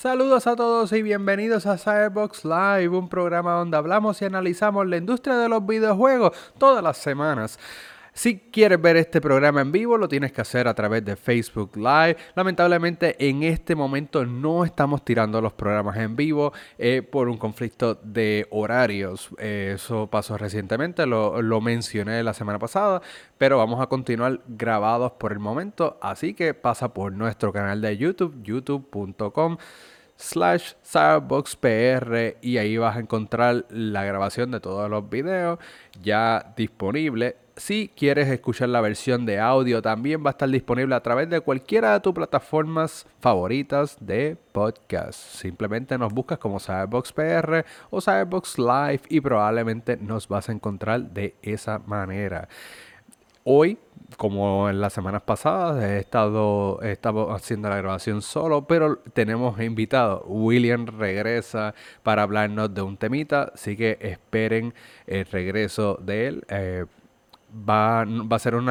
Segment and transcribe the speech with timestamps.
[0.00, 4.96] Saludos a todos y bienvenidos a Cyberbox Live, un programa donde hablamos y analizamos la
[4.96, 7.58] industria de los videojuegos todas las semanas.
[8.14, 11.76] Si quieres ver este programa en vivo, lo tienes que hacer a través de Facebook
[11.76, 12.16] Live.
[12.34, 17.94] Lamentablemente, en este momento no estamos tirando los programas en vivo eh, por un conflicto
[18.02, 19.28] de horarios.
[19.38, 23.02] Eh, eso pasó recientemente, lo, lo mencioné la semana pasada,
[23.36, 25.98] pero vamos a continuar grabados por el momento.
[26.00, 29.58] Así que pasa por nuestro canal de YouTube, youtube.com
[30.20, 30.74] slash
[31.60, 35.58] PR y ahí vas a encontrar la grabación de todos los videos
[36.02, 37.36] ya disponible.
[37.56, 41.40] Si quieres escuchar la versión de audio, también va a estar disponible a través de
[41.40, 45.18] cualquiera de tus plataformas favoritas de podcast.
[45.18, 51.02] Simplemente nos buscas como Cyberbox PR o Cyberbox Live y probablemente nos vas a encontrar
[51.02, 52.48] de esa manera.
[53.44, 53.78] Hoy
[54.16, 60.24] como en las semanas pasadas, he estado, estado haciendo la grabación solo, pero tenemos invitado.
[60.26, 64.74] William regresa para hablarnos de un temita, así que esperen
[65.06, 66.44] el regreso de él.
[66.48, 66.86] Eh,
[67.68, 68.68] va, a ser un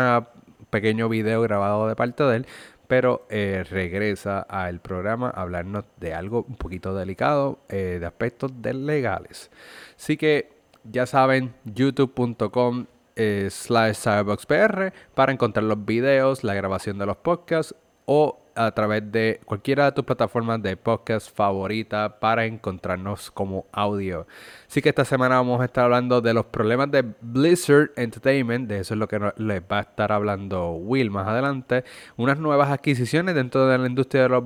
[0.70, 2.48] pequeño video grabado de parte de él,
[2.88, 8.52] pero eh, regresa al programa a hablarnos de algo un poquito delicado, eh, de aspectos
[8.62, 9.52] legales.
[9.98, 10.52] Así que
[10.84, 12.86] ya saben, youtube.com
[13.22, 17.76] eh, slash cyberboxpr para encontrar los videos, la grabación de los podcasts
[18.06, 24.26] o a través de cualquiera de tus plataformas de podcast favorita para encontrarnos como audio.
[24.70, 28.80] Así que esta semana vamos a estar hablando de los problemas de Blizzard Entertainment, de
[28.80, 31.84] eso es lo que les va a estar hablando Will más adelante,
[32.16, 34.44] unas nuevas adquisiciones dentro de la industria de los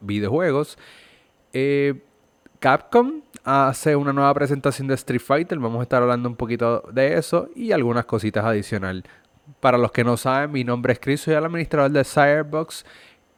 [0.00, 0.76] videojuegos.
[1.54, 2.02] Eh,
[2.60, 5.58] Capcom hace una nueva presentación de Street Fighter.
[5.58, 9.04] Vamos a estar hablando un poquito de eso y algunas cositas adicionales.
[9.60, 12.84] Para los que no saben, mi nombre es Chris, soy el administrador de Firebox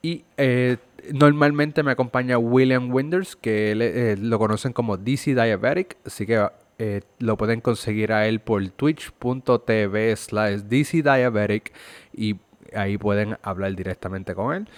[0.03, 0.77] y eh,
[1.12, 6.48] normalmente me acompaña William Winders, que eh, lo conocen como DC Diabetic, así que
[6.78, 11.72] eh, lo pueden conseguir a él por twitch.tv slash DC Diabetic
[12.12, 12.37] y
[12.75, 14.69] ahí pueden hablar directamente con él.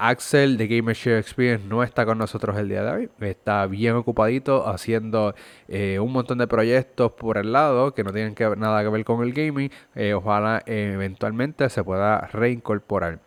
[0.00, 3.10] Axel de Gamer Share Experience no está con nosotros el día de hoy.
[3.20, 5.34] Está bien ocupadito haciendo
[5.68, 9.04] eh, un montón de proyectos por el lado que no tienen que, nada que ver
[9.04, 9.70] con el gaming.
[9.94, 13.18] Eh, ojalá eventualmente se pueda reincorporar.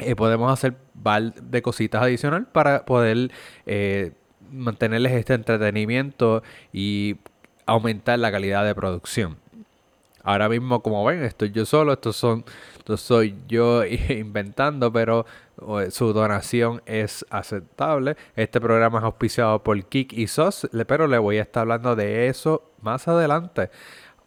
[0.00, 3.30] eh, podemos hacer val de cositas adicionales para poder
[3.66, 4.12] eh,
[4.50, 7.16] mantenerles este entretenimiento y
[7.66, 9.36] aumentar la calidad de producción.
[10.22, 12.44] Ahora mismo, como ven, estoy yo solo, esto son,
[12.78, 15.26] esto soy yo inventando, pero
[15.90, 18.16] su donación es aceptable.
[18.34, 22.28] Este programa es auspiciado por Kik y SOS, pero le voy a estar hablando de
[22.28, 23.70] eso más adelante.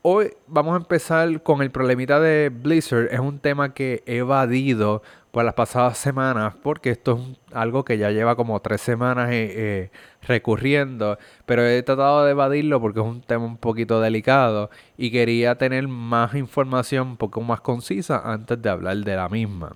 [0.03, 3.11] Hoy vamos a empezar con el problemita de Blizzard.
[3.11, 5.01] Es un tema que he evadido
[5.31, 9.53] por las pasadas semanas, porque esto es algo que ya lleva como tres semanas eh,
[9.55, 15.11] eh, recurriendo, pero he tratado de evadirlo porque es un tema un poquito delicado y
[15.11, 19.75] quería tener más información un poco más concisa antes de hablar de la misma.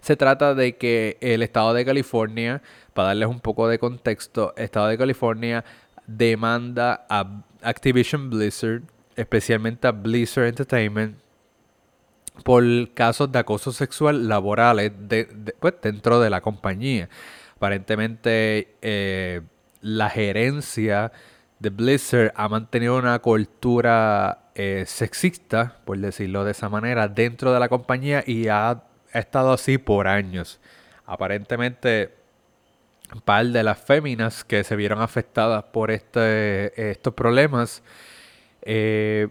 [0.00, 2.62] Se trata de que el estado de California,
[2.92, 5.64] para darles un poco de contexto, el estado de California
[6.06, 8.82] demanda a Activision Blizzard,
[9.16, 11.23] especialmente a Blizzard Entertainment,
[12.42, 12.64] por
[12.94, 14.92] casos de acoso sexual laborales
[15.60, 17.08] pues, dentro de la compañía.
[17.56, 19.40] Aparentemente eh,
[19.80, 21.12] la gerencia
[21.60, 27.60] de Blizzard ha mantenido una cultura eh, sexista, por decirlo de esa manera, dentro de
[27.60, 28.82] la compañía y ha,
[29.12, 30.60] estado así por años.
[31.06, 32.14] Aparentemente,
[33.14, 37.84] un par de las féminas que se vieron afectadas por este, estos problemas
[38.62, 39.28] eh,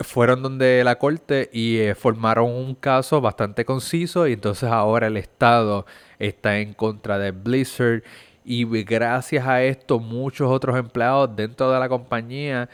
[0.00, 5.16] fueron donde la corte y eh, formaron un caso bastante conciso y entonces ahora el
[5.16, 5.86] Estado
[6.18, 8.02] está en contra de Blizzard
[8.44, 12.68] y gracias a esto muchos otros empleados dentro de la compañía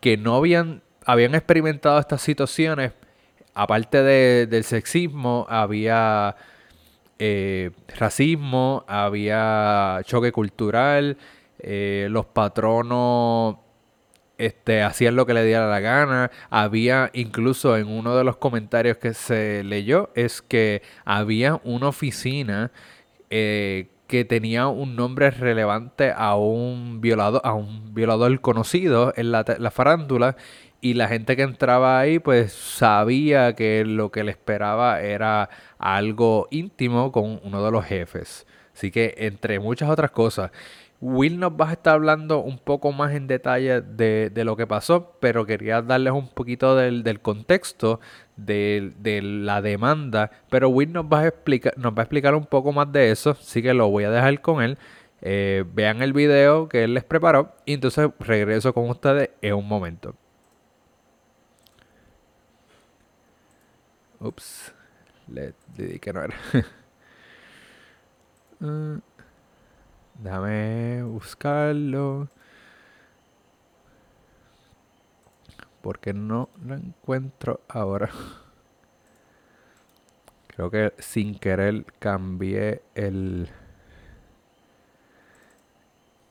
[0.00, 2.92] que no habían, habían experimentado estas situaciones,
[3.54, 4.02] aparte
[4.46, 6.36] del sexismo, había
[7.18, 11.16] eh, racismo, había choque cultural,
[11.58, 13.56] eh, los patronos
[14.40, 16.30] este, hacían lo que le diera la gana.
[16.48, 22.72] Había incluso en uno de los comentarios que se leyó es que había una oficina
[23.28, 29.44] eh, que tenía un nombre relevante a un violador, a un violador conocido en la,
[29.58, 30.36] la farándula
[30.80, 36.48] y la gente que entraba ahí pues sabía que lo que le esperaba era algo
[36.50, 38.46] íntimo con uno de los jefes.
[38.74, 40.50] Así que entre muchas otras cosas.
[41.00, 45.16] Will nos va a estar hablando un poco más en detalle de, lo que pasó,
[45.18, 48.00] pero quería darles un poquito del, contexto
[48.36, 48.92] de,
[49.22, 50.30] la demanda.
[50.50, 53.30] Pero Will nos va, a explicar, nos va a explicar un poco más de eso,
[53.30, 54.76] así que lo voy a dejar con él.
[55.22, 59.68] Eh, vean el video que él les preparó y entonces regreso con ustedes en un
[59.68, 60.14] momento.
[64.20, 64.74] Ups,
[65.28, 66.34] le, di que no era.
[68.62, 69.00] Uh,
[70.22, 72.28] Déjame buscarlo.
[75.82, 78.10] Porque no lo encuentro ahora.
[80.48, 83.48] Creo que sin querer cambié el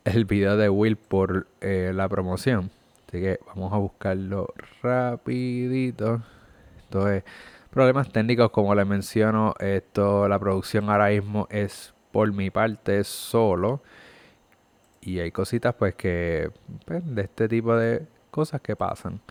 [0.06, 2.72] el video de Will por eh, la promoción.
[3.08, 6.22] Así que vamos a buscarlo rapidito.
[6.84, 7.24] Entonces,
[7.70, 13.82] problemas técnicos, como les menciono, esto, la producción ahora mismo es por mi parte solo.
[15.02, 16.52] Y hay cositas pues que,
[16.86, 19.22] pues, de este tipo de cosas que pasan.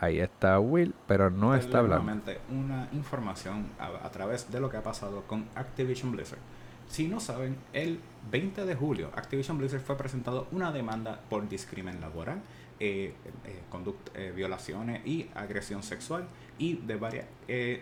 [0.00, 2.12] Ahí está Will, pero no está hablando.
[2.50, 6.40] una información a, través de lo que ha pasado con Activision Blizzard.
[6.88, 8.00] Si no saben, el
[8.30, 12.42] 20 de julio Activision Blizzard fue presentado una demanda por discrimen laboral,
[12.80, 13.62] eh, eh,
[14.14, 16.26] eh violaciones y agresión sexual
[16.58, 17.26] y de varias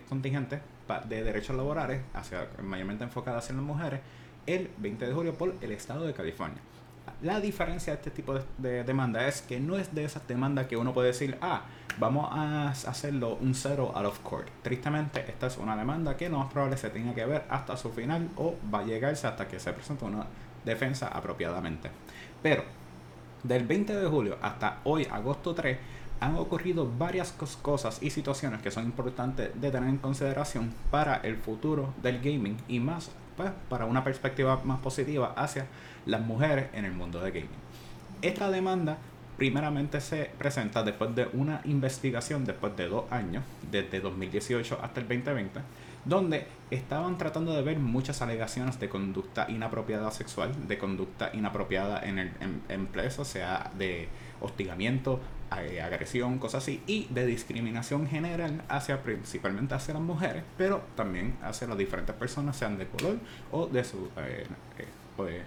[0.09, 0.61] contingentes
[1.09, 4.01] de derechos laborales, hacia, mayormente enfocadas en las mujeres,
[4.47, 6.61] el 20 de julio por el estado de California.
[7.23, 10.77] La diferencia de este tipo de, demanda es que no es de esas demandas que
[10.77, 11.63] uno puede decir, ah,
[11.99, 14.49] vamos a hacerlo un cero out of court.
[14.63, 17.91] Tristemente, esta es una demanda que lo más probable se tenga que ver hasta su
[17.91, 20.27] final o va a llegarse hasta que se presente una
[20.65, 21.91] defensa apropiadamente.
[22.43, 22.65] Pero,
[23.43, 25.79] del 20 de julio hasta hoy, agosto 3,
[26.21, 31.37] han ocurrido varias cosas y situaciones que son importantes de tener en consideración para el
[31.37, 35.67] futuro del gaming y más pues, para una perspectiva más positiva hacia
[36.07, 37.51] las mujeres en el mundo de gaming.
[38.21, 38.99] Esta demanda
[39.37, 45.09] primeramente se presenta después de una investigación después de dos años, desde 2018 hasta el
[45.09, 45.61] 2020,
[46.05, 52.19] donde estaban tratando de ver muchas alegaciones de conducta inapropiada sexual, de conducta inapropiada en
[52.19, 52.33] el
[52.69, 54.09] empleo, o sea, de
[54.41, 55.21] hostigamiento,
[55.61, 61.37] eh, agresión, cosas así, y de discriminación general hacia principalmente hacia las mujeres, pero también
[61.43, 63.19] hacia las diferentes personas, sean de color
[63.51, 64.47] o de su eh,
[65.19, 65.43] eh,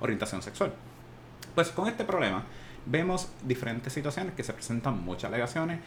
[0.00, 0.72] orientación sexual.
[1.54, 2.44] Pues con este problema
[2.86, 5.80] vemos diferentes situaciones que se presentan muchas alegaciones,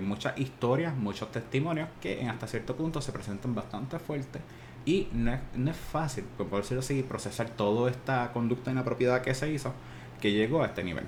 [0.00, 4.42] muchas historias, muchos testimonios que en hasta cierto punto se presentan bastante fuertes
[4.86, 9.34] y no es, no es fácil, por decirlo así, procesar toda esta conducta inapropiada que
[9.34, 9.72] se hizo
[10.20, 11.04] que llegó a este nivel.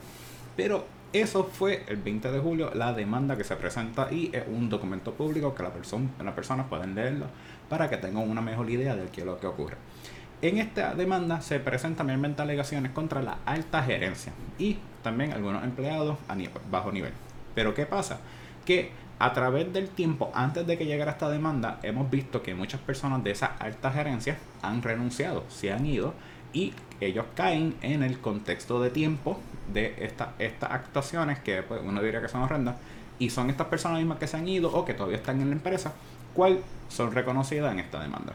[0.56, 4.68] Pero eso fue el 20 de julio, la demanda que se presenta y es un
[4.68, 7.26] documento público que la persona, las personas pueden leerlo
[7.68, 9.76] para que tengan una mejor idea de lo que ocurre.
[10.42, 16.18] En esta demanda se presentan mayormente alegaciones contra la alta gerencia y también algunos empleados
[16.26, 16.36] a
[16.68, 17.12] bajo nivel.
[17.54, 18.18] Pero ¿qué pasa?
[18.66, 22.80] Que a través del tiempo, antes de que llegara esta demanda, hemos visto que muchas
[22.80, 26.12] personas de esa alta gerencia han renunciado, se han ido
[26.52, 29.38] y ellos caen en el contexto de tiempo
[29.72, 32.74] de esta, estas actuaciones que pues, uno diría que son horrendas
[33.20, 35.54] y son estas personas mismas que se han ido o que todavía están en la
[35.54, 35.92] empresa,
[36.34, 36.58] cuál
[36.88, 38.32] son reconocidas en esta demanda.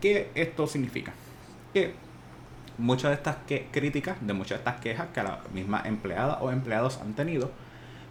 [0.00, 1.12] ¿Qué esto significa?
[1.74, 1.92] Que
[2.78, 3.36] muchas de estas
[3.72, 7.50] críticas, de muchas de estas quejas que la misma empleada o empleados han tenido,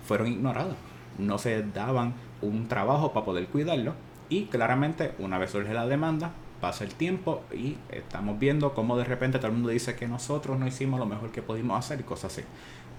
[0.06, 0.76] fueron ignoradas.
[1.18, 3.94] No se daban un trabajo para poder cuidarlo
[4.30, 9.04] y claramente una vez surge la demanda, pasa el tiempo y estamos viendo cómo de
[9.06, 12.04] repente todo el mundo dice que nosotros no hicimos lo mejor que pudimos hacer y
[12.04, 12.44] cosas así.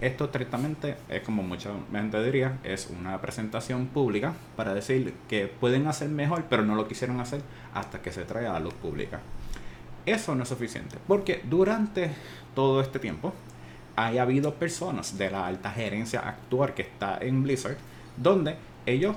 [0.00, 5.86] Esto estrictamente es como mucha gente diría, es una presentación pública para decir que pueden
[5.86, 7.42] hacer mejor, pero no lo quisieron hacer
[7.72, 9.20] hasta que se trae a la luz pública.
[10.06, 12.10] Eso no es suficiente, porque durante
[12.54, 13.32] todo este tiempo
[13.96, 17.76] hay habido personas de la alta gerencia actual que está en Blizzard,
[18.16, 18.56] donde
[18.86, 19.16] ellos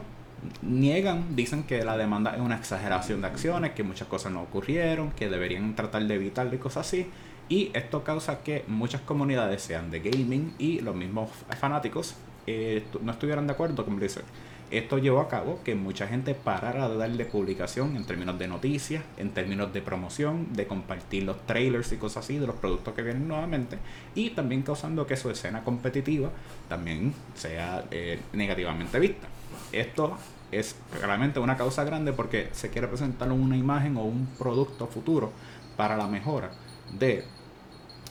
[0.62, 5.12] niegan, dicen que la demanda es una exageración de acciones, que muchas cosas no ocurrieron,
[5.12, 7.10] que deberían tratar de evitar y cosas así.
[7.50, 11.30] Y esto causa que muchas comunidades, sean de gaming y los mismos
[11.60, 12.16] fanáticos,
[12.46, 14.26] eh, no estuvieran de acuerdo con Blizzard.
[14.70, 19.02] Esto llevó a cabo que mucha gente parara de darle publicación en términos de noticias,
[19.18, 23.02] en términos de promoción, de compartir los trailers y cosas así de los productos que
[23.02, 23.78] vienen nuevamente
[24.14, 26.32] y también causando que su escena competitiva
[26.68, 29.28] también sea eh, negativamente vista.
[29.72, 30.18] Esto
[30.52, 35.32] es realmente una causa grande porque se quiere presentar una imagen o un producto futuro
[35.78, 36.52] para la mejora
[36.92, 37.24] de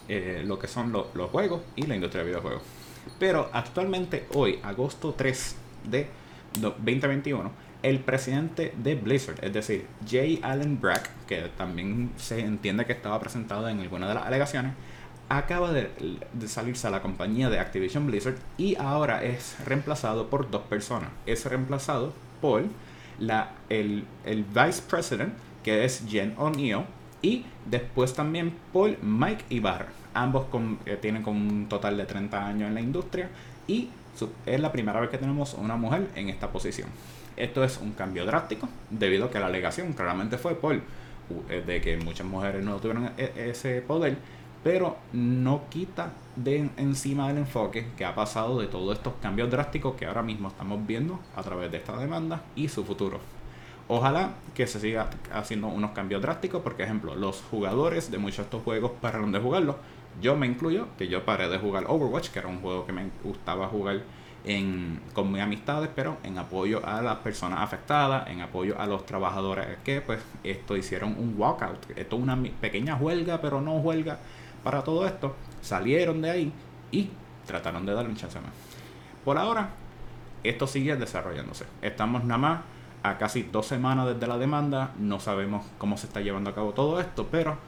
[0.08, 2.62] eh, lo que son los juegos y la industria de videojuegos.
[3.18, 6.06] Pero actualmente, hoy, agosto 3 de
[6.60, 7.50] 2021,
[7.82, 13.20] el presidente de Blizzard, es decir, Jay Allen Brack, que también se entiende que estaba
[13.20, 14.72] presentado en alguna de las alegaciones,
[15.28, 15.90] acaba de,
[16.46, 21.10] salirse a la compañía de Activision Blizzard y ahora es reemplazado por dos personas.
[21.26, 22.64] Es reemplazado por
[23.18, 26.84] la, el, el vice president, que es Jen O'Neill,
[27.22, 29.88] y después también por Mike Ibarra.
[30.14, 30.46] Ambos
[30.86, 33.28] eh, tienen con un total de 30 años en la industria
[33.66, 33.90] y
[34.46, 36.88] es la primera vez que tenemos una mujer en esta posición.
[37.36, 41.80] Esto es un cambio drástico debido a que la alegación claramente fue por eh, de
[41.80, 44.16] que muchas mujeres no tuvieron e, ese poder,
[44.62, 49.96] pero no quita de encima del enfoque que ha pasado de todos estos cambios drásticos
[49.96, 53.20] que ahora mismo estamos viendo a través de esta demanda y su futuro.
[53.88, 58.42] Ojalá que se siga haciendo unos cambios drásticos, porque, ejemplo, los jugadores de muchos de
[58.44, 59.76] estos juegos pararon de jugarlo.
[60.20, 63.10] Yo me incluyo, que yo paré de jugar Overwatch, que era un juego que me
[63.22, 64.02] gustaba jugar
[64.44, 69.04] en, con mis amistades, pero en apoyo a las personas afectadas, en apoyo a los
[69.04, 74.18] trabajadores que pues esto hicieron un walkout, esto es una pequeña huelga, pero no huelga
[74.62, 76.52] para todo esto, salieron de ahí
[76.90, 77.10] y
[77.46, 78.52] trataron de darle un chance más.
[79.24, 79.70] Por ahora,
[80.44, 81.66] esto sigue desarrollándose.
[81.82, 82.60] Estamos nada más
[83.02, 84.92] a casi dos semanas desde la demanda.
[84.98, 87.58] No sabemos cómo se está llevando a cabo todo esto, pero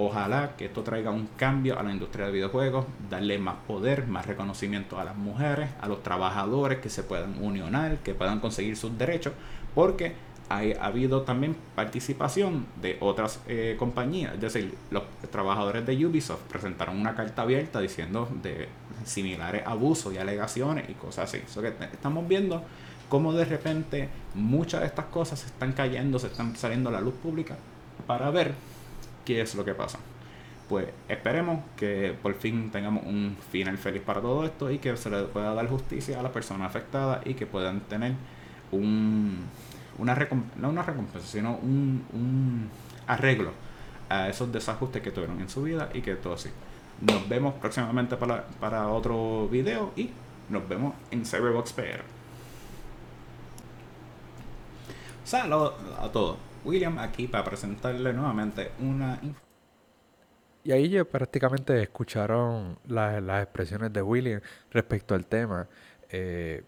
[0.00, 4.26] ojalá que esto traiga un cambio a la industria de videojuegos, darle más poder, más
[4.26, 8.96] reconocimiento a las mujeres, a los trabajadores que se puedan unionar, que puedan conseguir sus
[8.96, 9.32] derechos,
[9.74, 10.14] porque
[10.50, 15.02] ha habido también participación de otras eh, compañías, es decir, los
[15.32, 18.68] trabajadores de Ubisoft presentaron una carta abierta diciendo de
[19.04, 21.42] similares abusos y alegaciones y cosas así.
[21.44, 22.62] Eso que estamos viendo
[23.08, 27.00] cómo de repente muchas de estas cosas se están cayendo, se están saliendo a la
[27.00, 27.56] luz pública
[28.06, 28.54] para ver
[29.28, 29.98] qué es lo que pasa.
[30.70, 35.10] Pues esperemos que por fin tengamos un final feliz para todo esto y que se
[35.10, 38.14] le pueda dar justicia a las personas afectadas y que puedan tener
[38.72, 39.36] un,
[39.98, 40.16] una
[40.56, 42.70] no una recompensa, sino un, un
[43.06, 43.52] arreglo
[44.08, 46.48] a esos desajustes que tuvieron en su vida y que todo así.
[47.02, 50.10] Nos vemos próximamente para, para otro video y
[50.48, 52.02] nos vemos en Cyberbox PR.
[55.22, 56.47] Saludos a todos.
[56.64, 59.20] William aquí para presentarle nuevamente una...
[60.64, 65.66] Y ahí ya prácticamente escucharon las, expresiones de William respecto al tema.
[66.10, 66.62] Eh,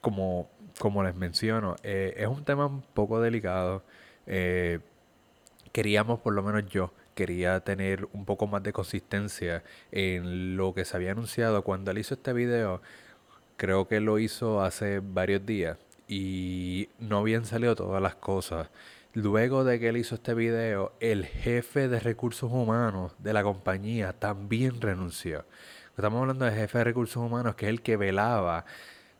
[0.00, 0.48] como,
[0.78, 3.82] como les menciono, eh, es un tema un poco delicado.
[4.26, 4.80] Eh,
[5.72, 9.62] queríamos, por lo menos yo, quería tener un poco más de consistencia
[9.92, 12.80] en lo que se había anunciado cuando él hizo este video.
[13.56, 18.68] Creo que lo hizo hace varios días y no habían salido todas las cosas.
[19.14, 24.12] Luego de que él hizo este video, el jefe de recursos humanos de la compañía
[24.12, 25.44] también renunció.
[25.96, 28.64] Estamos hablando del jefe de recursos humanos, que es el que velaba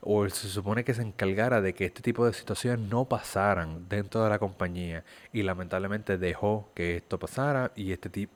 [0.00, 4.24] o se supone que se encargara de que este tipo de situaciones no pasaran dentro
[4.24, 5.04] de la compañía.
[5.32, 8.32] Y lamentablemente dejó que esto pasara y este tipo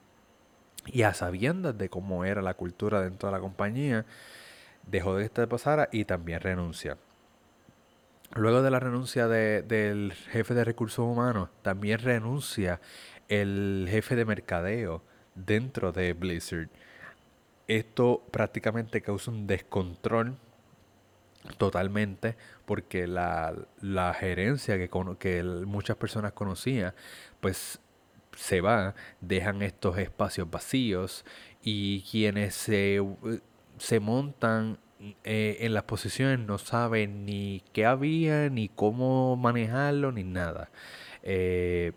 [0.87, 4.07] y a sabiendas de cómo era la cultura dentro de la compañía,
[4.87, 6.99] dejó de que esto pasara y también renuncia.
[8.35, 12.81] Luego de la renuncia del jefe de recursos humanos, también renuncia
[13.29, 15.03] el jefe de mercadeo
[15.35, 16.69] dentro de Blizzard.
[17.67, 20.37] Esto prácticamente causa un descontrol
[21.57, 23.55] totalmente porque la,
[24.19, 26.95] gerencia que, que muchas personas conocían,
[27.41, 27.81] pues
[28.37, 31.25] se va, dejan estos espacios vacíos
[31.63, 33.01] y quienes se,
[33.79, 34.79] se montan
[35.25, 40.71] eh, en las posiciones no saben ni qué había, ni cómo manejarlo, ni nada.
[41.23, 41.93] Eh,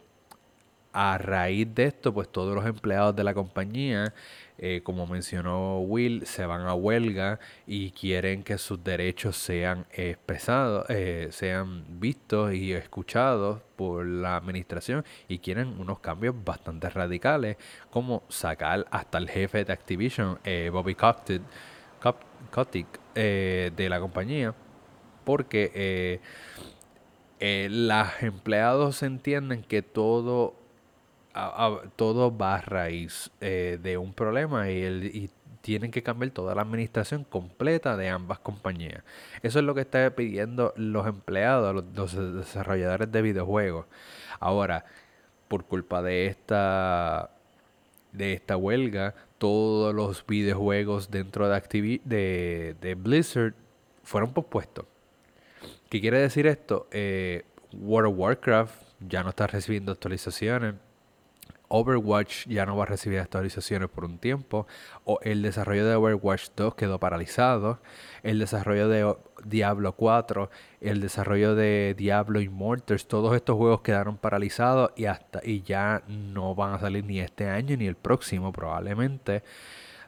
[0.94, 4.14] a raíz de esto, pues todos los empleados de la compañía,
[4.58, 10.86] eh, como mencionó Will, se van a huelga y quieren que sus derechos sean expresados,
[11.30, 17.58] sean vistos y escuchados por la administración y quieren unos cambios bastante radicales,
[17.90, 20.40] como sacar hasta el jefe de Activision,
[20.72, 21.42] Bobby Kotick,
[22.50, 24.54] Kotick eh, de la compañía,
[25.24, 26.20] porque eh,
[27.40, 30.56] eh, los empleados entienden que todo,
[31.96, 35.30] todo va a raíz de un problema y, el, y
[35.62, 39.04] tienen que cambiar toda la administración completa de ambas compañías.
[39.44, 43.86] Eso es lo que están pidiendo los empleados, los, desarrolladores de videojuegos.
[44.40, 44.86] Ahora,
[45.48, 47.32] por culpa de esta
[48.12, 53.54] de esta huelga, todos los videojuegos dentro de, de, de Blizzard
[54.04, 54.86] fueron pospuestos.
[55.90, 56.88] ¿Qué quiere decir esto?
[56.92, 60.76] Eh, World of Warcraft ya no está recibiendo actualizaciones.
[61.72, 64.68] Overwatch ya no va a recibir actualizaciones por un tiempo.
[65.06, 67.80] O el desarrollo de Overwatch 2 quedó paralizado.
[68.24, 70.50] El desarrollo de Diablo 4,
[70.82, 76.54] el desarrollo de Diablo Immortals, todos estos juegos quedaron paralizados y hasta y ya no
[76.56, 79.44] van a salir ni este año ni el próximo probablemente.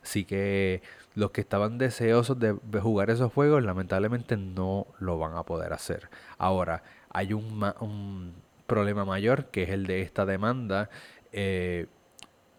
[0.04, 0.82] Así que
[1.16, 6.10] los que estaban deseosos de jugar esos juegos lamentablemente no lo van a poder hacer.
[6.38, 8.34] Ahora, hay un, un
[8.68, 10.90] problema mayor que es el de esta demanda
[11.34, 11.88] eh,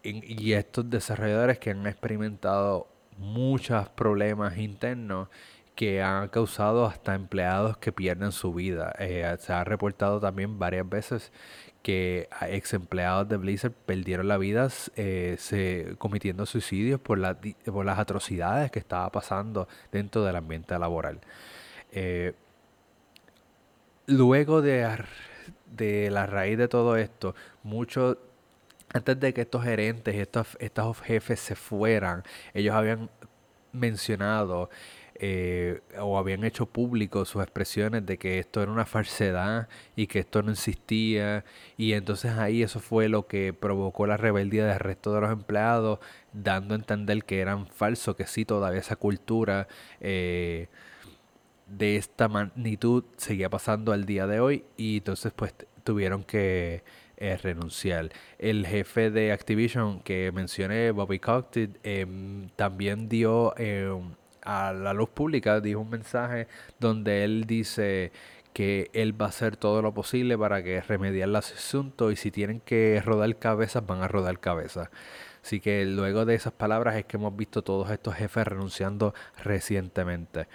[0.03, 5.29] y estos desarrolladores que han experimentado muchos problemas internos
[5.73, 8.93] que han causado hasta empleados que pierden su vida.
[8.99, 11.31] Eh, se ha reportado también varias veces
[11.81, 18.71] que ex empleados de Blizzard perdieron la vida eh, se, cometiendo suicidios por, las atrocidades
[18.71, 21.19] que estaba pasando dentro del ambiente laboral.
[24.07, 24.97] luego de,
[25.75, 28.17] de la raíz de todo esto, muchos
[28.95, 32.23] antes de que estos gerentes, estos, estos jefes se fueran,
[32.53, 33.09] ellos habían
[33.73, 34.69] mencionado
[35.15, 40.19] eh, o habían hecho público sus expresiones de que esto era una falsedad y que
[40.19, 41.43] esto no existía.
[41.75, 45.99] Y entonces ahí eso fue lo que provocó la rebeldía del resto de los empleados
[46.31, 49.67] dando a entender que eran falsos, que sí todavía esa cultura
[49.99, 50.67] eh,
[51.67, 54.63] de esta magnitud seguía pasando al día de hoy.
[54.77, 56.83] Y entonces pues tuvieron que
[57.17, 58.09] eh, renunciar.
[58.37, 65.09] El jefe de Activision que mencioné, Bobby Coctit, em, también dio em, a la luz
[65.09, 66.47] pública, dijo un mensaje
[66.79, 68.11] donde él dice
[68.53, 72.31] que él va a hacer todo lo posible para que remediar el asunto y si
[72.31, 74.89] tienen que rodar cabezas, van a rodar cabezas.
[75.43, 79.13] Así que luego de esas palabras es que hemos visto todos estos jefes renunciando
[79.43, 80.47] recientemente.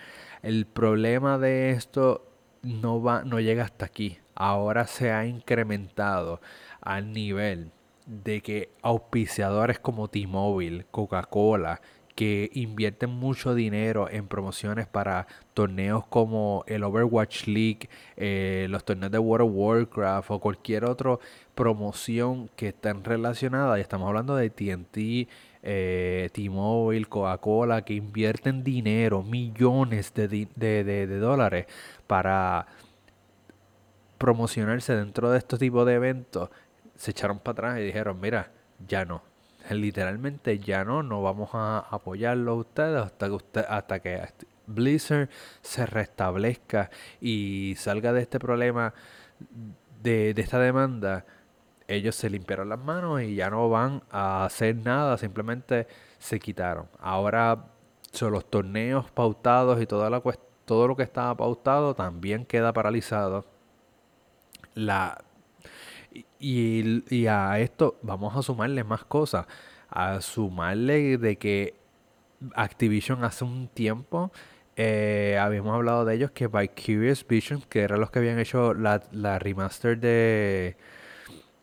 [0.42, 2.26] El problema de esto
[2.62, 6.40] no va, no llega hasta aquí ahora se ha incrementado
[6.81, 7.72] al nivel
[8.07, 11.83] de que auspiciadores como T-Mobile, Coca-Cola,
[12.14, 19.12] que invierten mucho dinero en promociones para torneos como el Overwatch League, eh, los torneos
[19.12, 21.18] de World of Warcraft o cualquier otra
[21.55, 25.29] promoción que estén relacionada, y estamos hablando de TNT,
[25.62, 31.66] eh, T-Mobile, Coca-Cola, que invierten dinero, millones de dólares
[32.07, 32.66] para
[34.20, 36.50] promocionarse dentro de estos tipos de eventos,
[36.94, 38.50] se echaron para atrás y dijeron, mira,
[38.87, 39.22] ya no.
[39.70, 44.22] Literalmente ya no, no vamos a apoyarlo a ustedes hasta que, usted, hasta que
[44.66, 45.30] Blizzard
[45.62, 48.92] se restablezca y salga de este problema
[50.02, 51.24] de, de esta demanda.
[51.88, 55.87] Ellos se limpiaron las manos y ya no van a hacer nada, simplemente
[56.18, 56.88] se quitaron.
[56.98, 57.68] Ahora
[58.12, 60.22] son los torneos pautados y toda la
[60.66, 63.46] todo lo que estaba pautado también queda paralizado
[64.74, 65.24] la
[66.38, 69.46] y, a esto vamos a sumarle más cosas.
[69.88, 71.74] A sumarle de que
[72.54, 74.33] Activision hace un tiempo
[74.76, 78.72] eh, habíamos hablado de ellos que by Curious Vision, que eran los que habían hecho
[78.72, 80.76] la, la remaster de,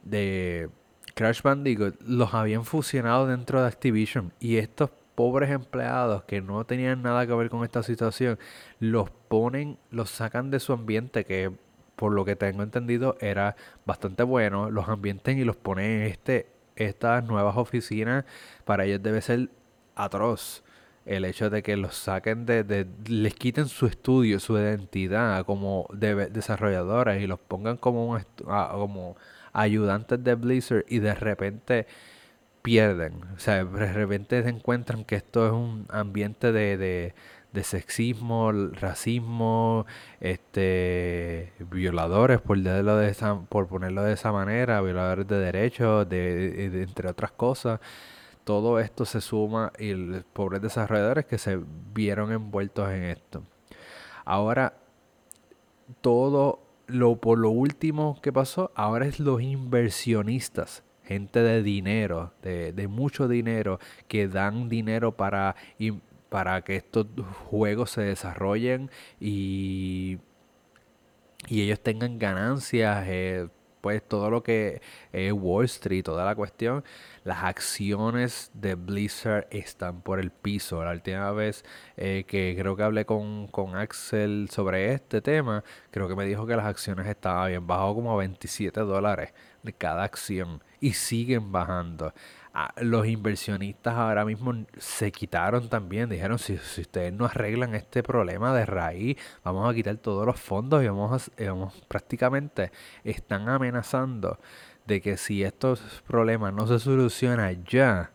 [0.03, 0.69] de
[1.15, 4.33] Crash Bandicoot, los habían fusionado dentro de Activision.
[4.39, 8.37] Y estos pobres empleados que no tenían nada que ver con esta situación,
[8.79, 11.51] los ponen, los sacan de su ambiente que
[11.97, 14.71] por lo que tengo entendido, era bastante bueno.
[14.71, 18.23] Los ambienten y los ponen en este, estas nuevas oficinas.
[18.63, 19.49] Para ellos debe ser
[19.95, 20.63] atroz
[21.05, 26.27] el hecho de que los saquen de, les quiten su estudio, su identidad como de,
[26.27, 29.17] desarrolladores y los pongan como, un como
[29.53, 31.87] ayudantes de Blizzard y de repente
[32.61, 33.23] pierden.
[33.35, 37.15] O sea, de repente se encuentran que esto es un ambiente de de
[37.63, 39.85] sexismo, racismo,
[40.19, 47.09] este, violadores, por, de esa, por ponerlo de esa manera, violadores de derechos, de, entre
[47.09, 47.79] otras cosas.
[48.43, 51.59] Todo esto se suma y los pobres desarrolladores que se
[51.93, 53.43] vieron envueltos en esto.
[54.23, 54.73] Ahora,
[56.01, 62.73] todo lo por lo último que pasó, ahora es los inversionistas gente de dinero, de,
[62.73, 63.79] de, mucho dinero,
[64.09, 65.55] que dan dinero para
[66.29, 67.07] para que estos
[67.49, 70.19] juegos se desarrollen y,
[71.47, 73.47] y ellos tengan ganancias eh,
[73.81, 74.81] pues todo lo que
[75.13, 76.83] es Wall Street, toda la cuestión,
[77.23, 80.83] las acciones de Blizzard están por el piso.
[80.83, 81.63] La última vez
[81.95, 86.45] eh, que creo que hablé con, con, Axel sobre este tema, creo que me dijo
[86.45, 91.51] que las acciones estaban bien, bajó como a 27 dólares de cada acción y siguen
[91.51, 92.13] bajando
[92.77, 96.09] los inversionistas ahora mismo se quitaron también.
[96.09, 100.83] Dijeron, si, ustedes no arreglan este problema de raíz, vamos a quitar todos los fondos
[100.83, 101.31] y vamos,
[101.87, 102.71] prácticamente
[103.03, 104.39] están amenazando
[104.85, 108.11] de que si estos problemas no se solucionan ya,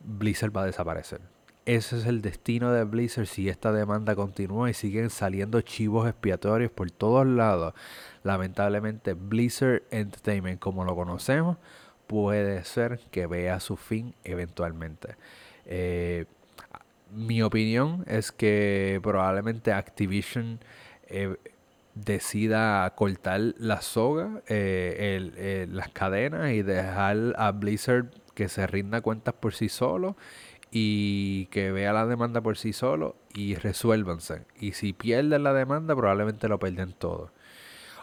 [0.00, 1.20] Blizzard va a desaparecer.
[1.66, 6.72] Ese es el destino de Blizzard si esta demanda continúa y siguen saliendo chivos expiatorios
[6.72, 7.74] por todos lados.
[8.24, 11.58] Lamentablemente Blizzard Entertainment como lo conocemos
[12.10, 15.14] puede ser que vea su fin eventualmente.
[15.64, 16.24] Eh,
[17.14, 20.58] mi opinión es que probablemente Activision
[21.06, 21.36] eh,
[21.94, 29.34] decida cortar la soga, eh, las cadenas y dejar a Blizzard que se rinda cuentas
[29.34, 30.16] por sí solo
[30.72, 34.46] y que vea la demanda por sí solo y resuélvanse.
[34.58, 37.30] Y si pierden la demanda, probablemente lo pierden todo.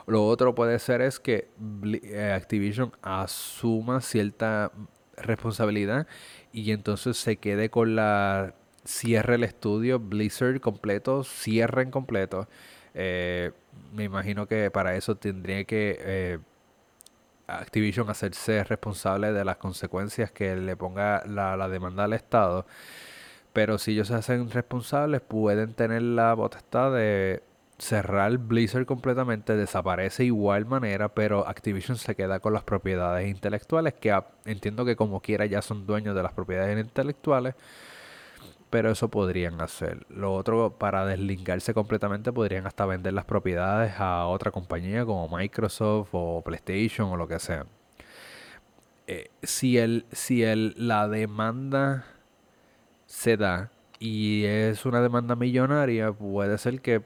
[0.08, 1.50] Lo otro puede ser es que
[2.02, 4.72] eh, Activision asuma cierta
[5.18, 6.08] responsabilidad
[6.54, 12.48] y entonces se quede con la cierre el estudio Blizzard completo, cierre en completo.
[12.94, 13.52] Eh,
[13.94, 16.40] me imagino que para eso tendría que eh,
[17.48, 22.66] Activision hacerse responsable de las consecuencias que le ponga la, la demanda al Estado.
[23.52, 27.44] Pero si ellos se hacen responsables, pueden tener la potestad de
[27.78, 34.20] cerrar Blizzard completamente desaparece igual manera, pero Activision se queda con las propiedades intelectuales, que
[34.46, 37.56] entiendo que como quiera ya son dueños de las propiedades intelectuales,
[38.70, 40.06] pero eso podrían hacer.
[40.10, 46.10] Lo otro, para deslingarse completamente, podrían hasta vender las propiedades a otra compañía como Microsoft
[46.12, 47.66] o PlayStation o lo que sea.
[49.08, 52.06] Eh, si el, si el, la demanda
[53.06, 57.04] se da y es una demanda millonaria, puede ser que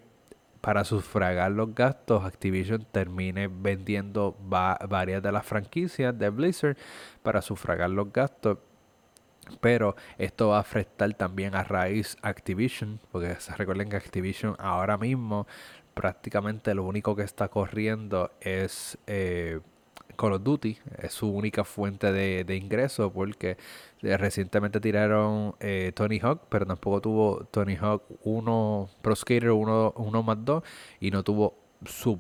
[0.62, 6.78] para sufragar los gastos, Activision termine vendiendo varias de las franquicias de Blizzard
[7.24, 8.60] para sufragar los gastos.
[9.60, 15.48] Pero esto va a afectar también a raíz Activision, porque recuerden que Activision ahora mismo
[15.94, 19.60] prácticamente lo único que está corriendo es eh,
[20.16, 23.58] Call of Duty, es su única fuente de, de ingreso porque
[24.02, 30.24] eh, recientemente tiraron eh, Tony Hawk, pero tampoco tuvo Tony Hawk 1 Pro Skater 1,
[30.24, 30.64] más 2
[31.00, 32.20] y no tuvo su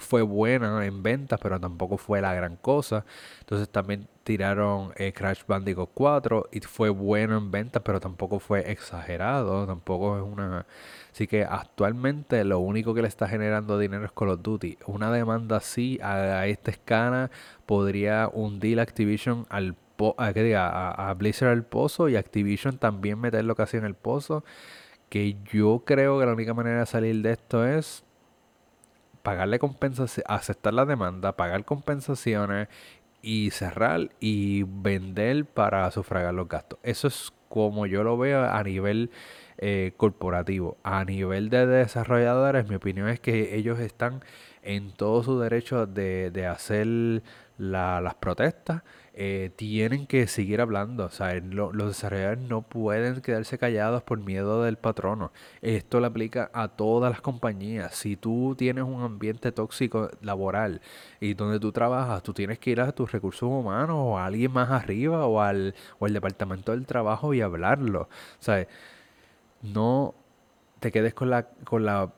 [0.00, 3.04] fue buena en ventas, pero tampoco fue la gran cosa.
[3.40, 8.70] Entonces también tiraron eh, Crash Bandicoot 4 y fue bueno en ventas, pero tampoco fue
[8.70, 10.66] exagerado, tampoco es una...
[11.12, 14.78] Así que actualmente lo único que le está generando dinero es Call of Duty.
[14.86, 17.30] Una demanda así a, esta escala
[17.66, 19.76] podría hundir Activision al
[20.16, 24.44] a, que diga, a, Blizzard al pozo y Activision también meterlo casi en el pozo.
[25.08, 28.04] Que yo creo que la única manera de salir de esto es
[29.22, 32.68] pagarle compensación, aceptar la demanda, pagar compensaciones
[33.22, 36.78] y cerrar y vender para sufragar los gastos.
[36.82, 39.10] Eso es como yo lo veo a nivel
[39.58, 40.76] eh, corporativo.
[40.84, 44.22] A nivel de desarrolladores, mi opinión es que ellos están
[44.62, 47.22] en todo su derecho de, de hacer
[47.58, 48.82] las protestas
[49.14, 51.06] eh, tienen que seguir hablando.
[51.06, 55.32] O sea, los desarrolladores no pueden quedarse callados por miedo del patrono.
[55.60, 57.94] Esto le aplica a todas las compañías.
[57.96, 60.80] Si tú tienes un ambiente tóxico laboral
[61.20, 64.52] y donde tú trabajas, tú tienes que ir a tus recursos humanos o a alguien
[64.52, 68.02] más arriba o al, o departamento del trabajo y hablarlo.
[68.02, 68.08] O
[68.42, 68.66] sea,
[69.62, 70.14] no
[70.80, 72.12] te quedes con la, con la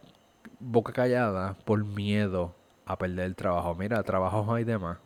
[0.61, 2.55] boca callada por miedo
[2.87, 3.75] a perder el trabajo.
[3.75, 4.99] Mira, trabajos hay demás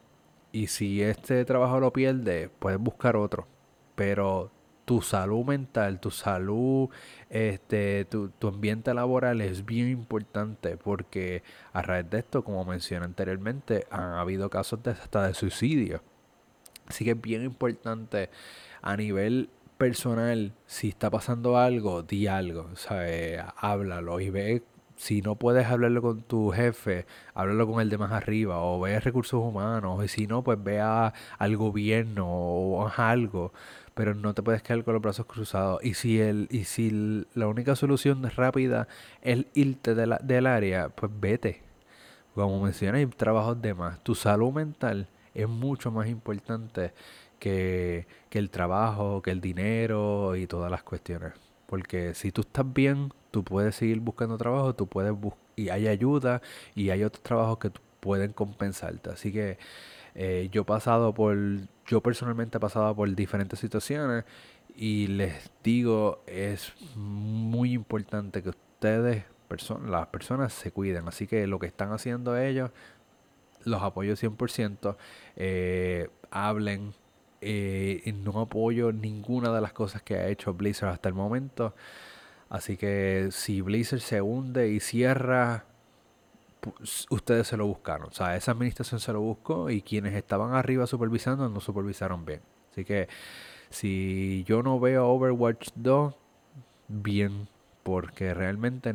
[0.55, 3.49] y si este trabajo lo pierdes, puedes buscar otro.
[3.97, 4.53] Pero
[4.85, 6.90] tu salud mental, tu salud,
[7.29, 13.05] este, tu, tu, ambiente laboral es bien importante porque a raíz de esto, como mencioné
[13.05, 16.03] anteriormente, han habido casos de, hasta de suicidio.
[16.87, 18.31] Así que es bien importante
[18.81, 23.40] a nivel personal, si está pasando algo, di algo, ¿sabes?
[23.57, 24.62] Háblalo y ve
[24.97, 28.97] si no puedes hablarlo con tu jefe, háblalo con el de más arriba, o ve
[28.97, 33.53] a recursos humanos, y si no, pues ve al gobierno o haz algo,
[33.95, 35.85] pero no te puedes quedar con los brazos cruzados.
[35.85, 38.89] Y si el, y si la única solución rápida
[39.23, 41.63] es irte de del área, pues vete.
[42.35, 44.03] Como mencioné, hay trabajos de más.
[44.03, 46.93] Tu salud mental es mucho más importante
[47.39, 51.33] que, que el trabajo, que el dinero y todas las cuestiones.
[51.67, 55.12] Porque si tú estás bien, tú puedes seguir buscando trabajo, tú puedes
[55.57, 56.40] y hay ayuda
[56.77, 59.11] y hay otros trabajos que pueden compensarte.
[59.11, 59.59] Así que
[60.14, 61.37] eh, yo he pasado por,
[61.85, 64.25] yo personalmente he pasado por diferentes situaciones
[64.77, 69.25] y les digo, es muy importante que ustedes,
[69.85, 71.09] las personas, se cuiden.
[71.09, 72.70] Así que lo que están haciendo ellos,
[73.64, 74.97] los apoyo 100%.
[75.35, 76.94] Eh, hablen.
[77.40, 81.75] Eh, no apoyo ninguna de las cosas que ha hecho Blizzard hasta el momento.
[82.49, 85.65] Así que si Blizzard se hunde y cierra,
[87.11, 88.09] ustedes se lo buscaron.
[88.09, 92.41] O sea, esa administración se lo buscó y quienes estaban arriba supervisando no supervisaron bien.
[92.73, 93.09] Así que
[93.71, 96.15] si yo no veo Overwatch 2,
[96.89, 97.49] bien,
[97.83, 98.95] porque realmente,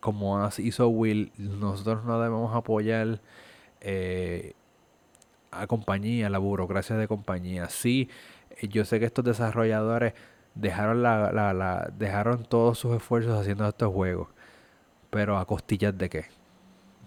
[0.00, 3.20] como hizo Will, nosotros no debemos apoyar
[3.80, 4.54] eh,
[5.50, 7.68] a compañía, la burocracia de compañía.
[7.68, 8.08] Sí,
[8.62, 10.14] yo sé que estos desarrolladores
[10.56, 14.28] dejaron, la, la, dejaron todos sus esfuerzos haciendo estos juegos,
[15.10, 16.26] pero a costillas de qué.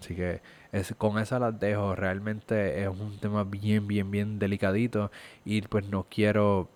[0.00, 0.40] Así que
[0.72, 1.94] es, con esa las dejo.
[1.94, 5.10] Realmente es un tema bien, bien, bien delicadito.
[5.44, 6.68] Y pues no quiero.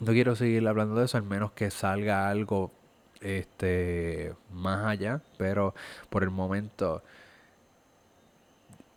[0.00, 2.72] No quiero seguir hablando de eso, al menos que salga algo
[3.20, 5.22] este más allá.
[5.38, 5.74] Pero
[6.10, 7.02] por el momento.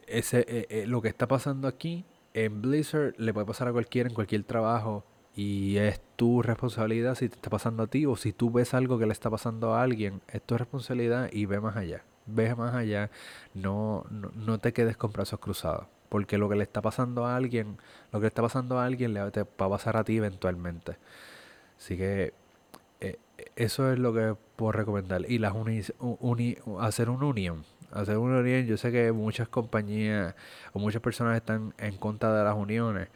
[0.08, 2.04] Ese, eh, eh, lo que está pasando aquí
[2.34, 5.04] en Blizzard le puede pasar a cualquiera en cualquier trabajo.
[5.40, 9.00] Y es tu responsabilidad si te está pasando a ti o si tú ves algo
[9.00, 10.22] que le está pasando a alguien.
[10.28, 12.04] Es tu responsabilidad y ve más allá
[12.36, 13.10] ve más allá,
[13.54, 15.88] no, no, te quedes con brazos cruzados.
[16.10, 17.78] Porque lo que le está pasando a alguien,
[18.12, 20.98] lo que le está pasando a alguien le va a pasar a ti eventualmente.
[21.78, 22.34] Así que
[23.00, 23.18] eh,
[23.56, 25.30] eso es lo que puedo recomendar.
[25.30, 27.64] Y las uni, hacer una unión.
[27.92, 30.36] Hacer una unión, yo sé que muchas compañías
[30.74, 33.10] o muchas personas están en contra de las uniones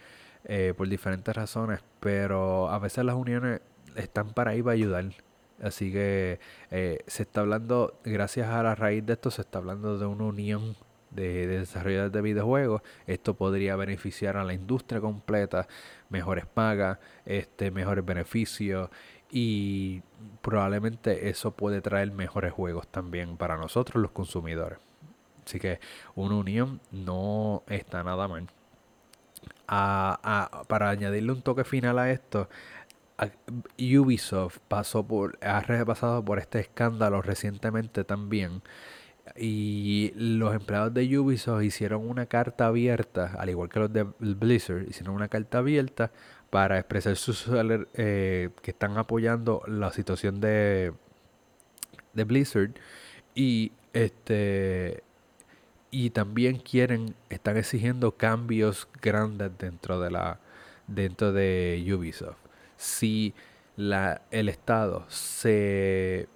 [0.46, 3.62] eh, por diferentes razones, pero a veces las uniones
[3.96, 5.06] están para ahí para ayudar.
[5.62, 6.40] Así que
[6.72, 10.26] eh, se está hablando, gracias a la raíz de esto, se está hablando de una
[10.26, 10.76] unión
[11.12, 12.82] de, desarrolladores de videojuegos.
[13.08, 15.68] Esto podría beneficiar a la industria completa,
[16.10, 18.90] mejores pagas, este, mejores beneficios
[19.32, 20.02] y
[20.42, 24.80] probablemente eso puede traer mejores juegos también para nosotros los consumidores.
[25.46, 25.80] Así que
[26.16, 28.48] una unión no está nada mal.
[29.66, 32.50] Para añadirle un toque final a esto,
[33.78, 38.62] Ubisoft pasó por, ha repasado por este escándalo recientemente también.
[39.38, 44.88] Y los empleados de Ubisoft hicieron una carta abierta, al igual que los de Blizzard,
[44.90, 46.12] hicieron una carta abierta
[46.50, 47.50] para expresar sus
[47.94, 50.94] eh, que están apoyando la situación de,
[52.14, 52.72] de Blizzard
[53.34, 55.04] y este
[55.94, 60.40] y también quieren están exigiendo cambios grandes dentro de la
[60.88, 62.38] dentro de Ubisoft
[62.78, 63.34] si
[63.76, 66.28] la, el Estado se,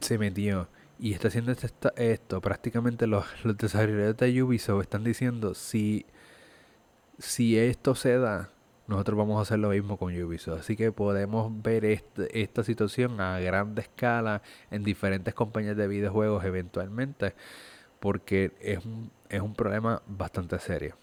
[0.00, 5.54] se metió y está haciendo este esto, prácticamente los, los desarrolladores de Ubisoft están diciendo
[5.54, 6.06] si,
[7.18, 8.50] si esto se da,
[8.86, 10.60] nosotros vamos a hacer lo mismo con Ubisoft.
[10.60, 17.34] Así que podemos ver esta situación a gran escala en diferentes compañías de videojuegos eventualmente,
[18.02, 20.96] porque es un, es un problema bastante serio.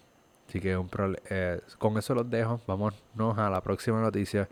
[0.46, 0.78] Así que
[1.30, 2.60] eh, con eso los dejo.
[2.66, 4.50] Vámonos a la próxima noticia.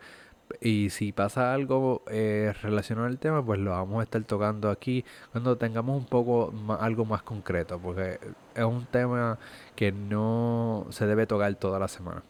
[0.59, 5.05] Y si pasa algo eh, relacionado al tema, pues lo vamos a estar tocando aquí
[5.31, 8.19] cuando tengamos un poco algo más concreto, porque
[8.55, 9.37] es un tema
[9.75, 12.23] que no se debe tocar toda la semana.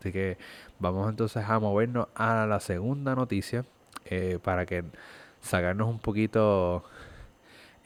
[0.00, 0.38] Así que
[0.78, 3.66] vamos entonces a movernos a la segunda noticia
[4.06, 4.84] eh, para que
[5.42, 6.82] sacarnos un poquito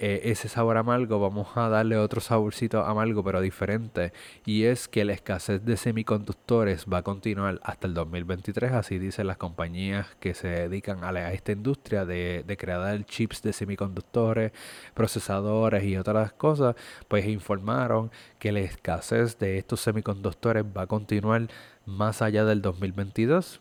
[0.03, 4.15] eh, ese sabor amargo, vamos a darle otro saborcito amargo pero diferente.
[4.47, 9.27] Y es que la escasez de semiconductores va a continuar hasta el 2023, así dicen
[9.27, 14.53] las compañías que se dedican a, esta industria de, de crear chips de semiconductores,
[14.95, 21.49] procesadores y otras cosas, pues informaron que la escasez de estos semiconductores va a continuar
[21.85, 23.61] más allá del 2022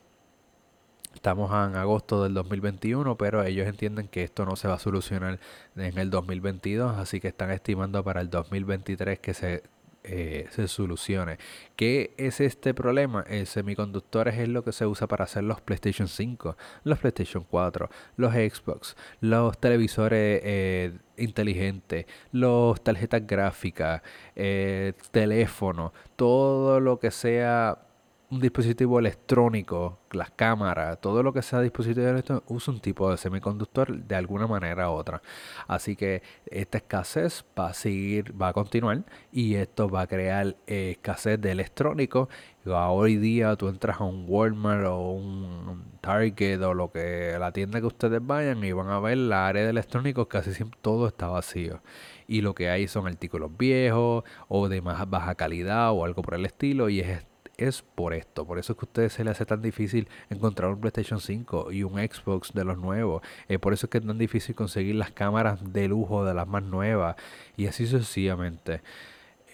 [1.13, 5.39] Estamos en agosto del 2021, pero ellos entienden que esto no se va a solucionar
[5.75, 9.63] en el 2022, así que están estimando para el 2023 que se,
[10.03, 11.37] eh, se solucione.
[11.75, 13.25] ¿Qué es este problema?
[13.27, 17.89] El semiconductores es lo que se usa para hacer los PlayStation 5, los PlayStation 4,
[18.15, 24.01] los Xbox, los televisores eh, inteligentes, los tarjetas gráficas,
[24.35, 27.88] eh, teléfono, todo lo que sea
[28.31, 33.17] un dispositivo electrónico, las cámaras, todo lo que sea dispositivo electrónico, usa un tipo de
[33.17, 35.21] semiconductor de alguna manera u otra.
[35.67, 40.55] Así que esta escasez va a seguir, va a continuar y esto va a crear
[40.67, 42.29] escasez de electrónico.
[42.65, 47.79] Hoy día tú entras a un Walmart o un, Target o lo que la tienda
[47.81, 51.27] que ustedes vayan y van a ver la área de electrónicos casi siempre todo está
[51.27, 51.81] vacío
[52.27, 56.35] y lo que hay son artículos viejos o de más baja calidad o algo por
[56.35, 57.25] el estilo y es
[57.59, 58.45] es por esto.
[58.45, 61.71] Por eso es que a ustedes se les hace tan difícil encontrar un PlayStation 5
[61.71, 63.21] y un Xbox de los nuevos.
[63.47, 66.47] Eh, por eso es que es tan difícil conseguir las cámaras de lujo de las
[66.47, 67.15] más nuevas.
[67.57, 68.81] Y así sucesivamente.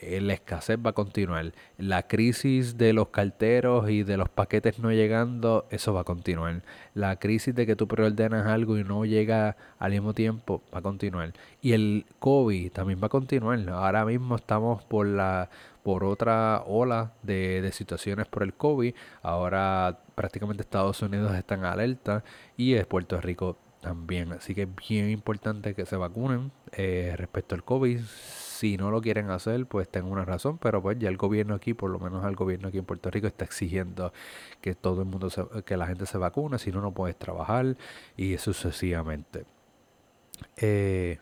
[0.01, 1.53] Eh, la escasez va a continuar.
[1.77, 6.61] La crisis de los carteros y de los paquetes no llegando, eso va a continuar.
[6.93, 10.81] La crisis de que tú preordenas algo y no llega al mismo tiempo, va a
[10.81, 11.33] continuar.
[11.61, 13.67] Y el COVID también va a continuar.
[13.69, 15.49] Ahora mismo estamos por la
[15.85, 18.95] por otra ola de, de situaciones por el COVID.
[19.21, 22.23] Ahora prácticamente Estados Unidos está en alerta
[22.57, 24.33] y es Puerto Rico también.
[24.33, 28.99] Así que es bien importante que se vacunen eh, respecto al COVID si no lo
[28.99, 32.25] quieren hacer, pues tengo una razón, pero pues ya el gobierno aquí, por lo menos
[32.25, 34.11] el gobierno aquí en Puerto Rico, está exigiendo
[34.61, 35.29] que todo el mundo,
[35.65, 37.77] que la gente se vacune, si no, no puedes trabajar
[38.17, 39.45] y sucesivamente.
[40.57, 41.19] Eh,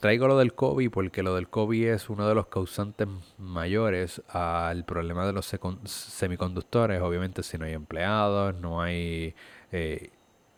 [0.00, 4.84] traigo lo del COVID porque lo del COVID es uno de los causantes mayores al
[4.84, 5.54] problema de los
[5.84, 7.00] semiconductores.
[7.02, 9.34] Obviamente si no hay empleados, no hay...
[9.72, 10.10] Eh,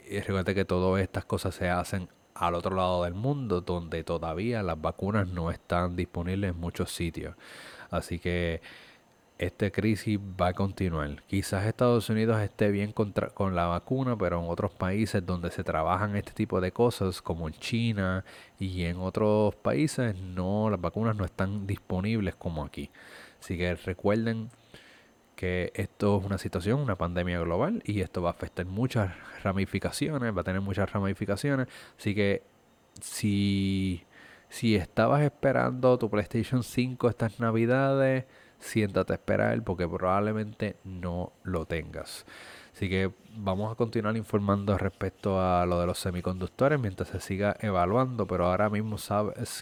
[0.09, 4.63] y recuerda que todas estas cosas se hacen al otro lado del mundo, donde todavía
[4.63, 7.37] las vacunas no están disponibles en muchos sitios.
[7.91, 8.61] Así que
[9.41, 11.23] esta crisis va a continuar.
[11.27, 15.65] Quizás Estados Unidos esté bien contra, con la vacuna, pero en otros países donde se
[15.65, 18.23] trabajan este tipo de cosas, como en China
[18.59, 22.91] y en otros países, no, las vacunas no están disponibles como aquí.
[23.41, 24.51] Así que recuerden
[25.37, 29.11] que esto es una situación, una pandemia global y esto va a afectar muchas
[29.43, 31.67] ramificaciones, va a tener muchas ramificaciones.
[31.99, 32.43] Así que
[33.01, 34.05] si,
[34.51, 38.27] si estabas esperando tu PlayStation 5 estas navidades,
[38.61, 42.25] siéntate a esperar porque probablemente no lo tengas.
[42.73, 47.57] Así que vamos a continuar informando respecto a lo de los semiconductores mientras se siga
[47.61, 49.61] evaluando, pero ahora mismo sabes,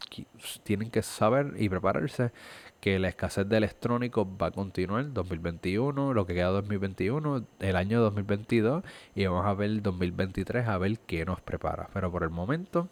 [0.62, 2.32] tienen que saber y prepararse
[2.80, 8.00] que la escasez de electrónicos va a continuar 2021, lo que queda 2021, el año
[8.02, 8.84] 2022
[9.14, 11.88] y vamos a ver el 2023 a ver qué nos prepara.
[11.92, 12.88] Pero por el momento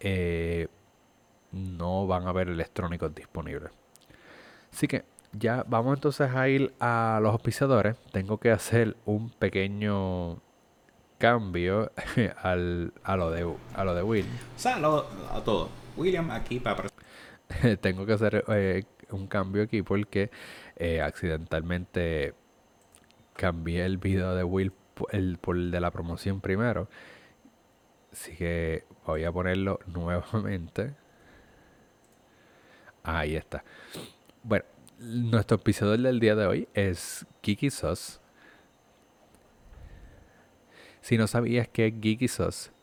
[0.00, 0.66] eh,
[1.52, 3.70] no van a haber electrónicos disponibles.
[4.72, 7.96] Así que ya vamos entonces a ir a los auspiciadores.
[8.12, 10.40] Tengo que hacer un pequeño
[11.18, 11.92] cambio
[12.42, 14.26] al, a, lo de, a lo de Will.
[14.56, 15.70] Saludos a todos.
[15.96, 16.84] William aquí para...
[17.80, 20.30] Tengo que hacer eh, un cambio aquí porque
[20.76, 22.34] eh, accidentalmente
[23.34, 24.72] cambié el video de Will
[25.10, 26.88] el, por el de la promoción primero.
[28.12, 30.94] Así que voy a ponerlo nuevamente.
[33.04, 33.64] Ahí está.
[34.42, 34.64] Bueno,
[35.02, 38.21] nuestro episodio del día de hoy es Kiki Sauce.
[41.02, 42.26] Si no sabías que Geeky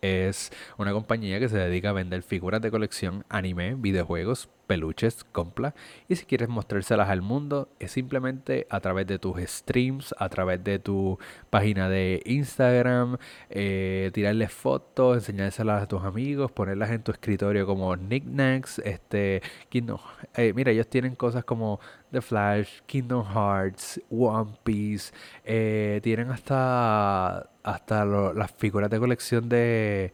[0.01, 5.73] es una compañía que se dedica a vender figuras de colección, anime, videojuegos, peluches, compra.
[6.07, 10.63] Y si quieres mostrárselas al mundo, es simplemente a través de tus streams, a través
[10.63, 11.17] de tu
[11.49, 13.17] página de Instagram,
[13.49, 19.97] eh, tirarles fotos, enseñárselas a tus amigos, ponerlas en tu escritorio como knickknacks, este, Kingdom,
[20.35, 21.79] eh, mira, ellos tienen cosas como
[22.11, 25.11] The Flash, Kingdom Hearts, One Piece,
[25.45, 30.13] eh, tienen hasta, hasta las figuras de colección de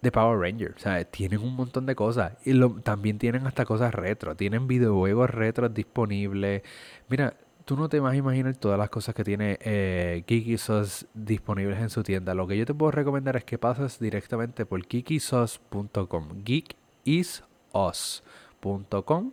[0.00, 0.76] de Power Rangers.
[0.76, 2.32] O sea, tienen un montón de cosas.
[2.44, 4.34] Y también tienen hasta cosas retro.
[4.36, 6.62] Tienen videojuegos retro disponibles.
[7.08, 11.78] Mira, tú no te vas a imaginar todas las cosas que tiene eh, Geekysauce disponibles
[11.80, 12.34] en su tienda.
[12.34, 16.44] Lo que yo te puedo recomendar es que pases directamente por geekysauce.com.
[16.44, 19.32] Geekisauce.com.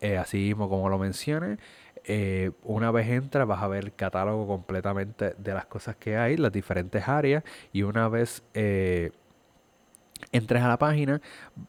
[0.00, 1.58] Eh, así mismo como lo mencioné.
[2.06, 6.36] Eh, una vez entras vas a ver el catálogo completamente de las cosas que hay,
[6.36, 7.44] las diferentes áreas.
[7.72, 8.42] Y una vez...
[8.54, 9.10] Eh,
[10.32, 11.20] entres a la página,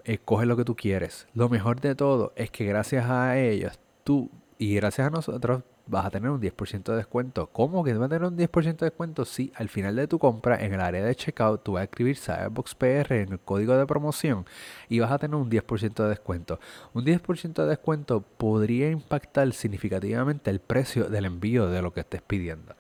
[0.06, 1.28] escoge lo que tú quieres.
[1.34, 6.06] Lo mejor de todo es que gracias a ellos, tú y gracias a nosotros vas
[6.06, 7.48] a tener un 10% de descuento.
[7.48, 9.26] ¿Cómo que vas a tener un 10% de descuento?
[9.26, 12.17] Si al final de tu compra, en el área de checkout, tú vas a escribir
[12.17, 14.46] Cyberbox PR en el código de promoción
[14.89, 16.60] y vas a tener un 10% de descuento.
[16.93, 22.22] Un 10% de descuento podría impactar significativamente el precio del envío de lo que estés
[22.22, 22.76] pidiendo.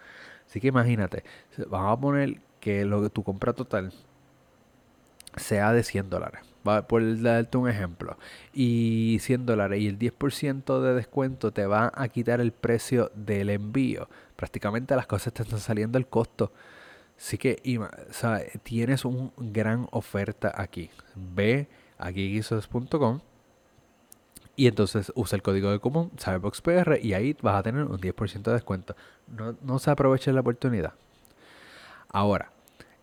[0.47, 1.23] Así que imagínate,
[1.69, 3.93] vamos a poner que lo que tu compra total
[5.35, 6.41] sea de 100 dólares.
[6.87, 8.17] Por darte un ejemplo.
[8.53, 13.49] Y 100 dólares y el 10% de descuento te va a quitar el precio del
[13.49, 14.09] envío.
[14.35, 16.51] Prácticamente las cosas te están saliendo el costo.
[17.17, 17.61] Así que
[18.63, 20.89] tienes una gran oferta aquí.
[21.15, 23.21] Ve a geekisauce.com
[24.55, 28.41] y entonces usa el código de común, SaberboxPR, y ahí vas a tener un 10%
[28.41, 28.95] de descuento.
[29.61, 30.93] no, se aproveche la oportunidad.
[32.09, 32.51] Ahora,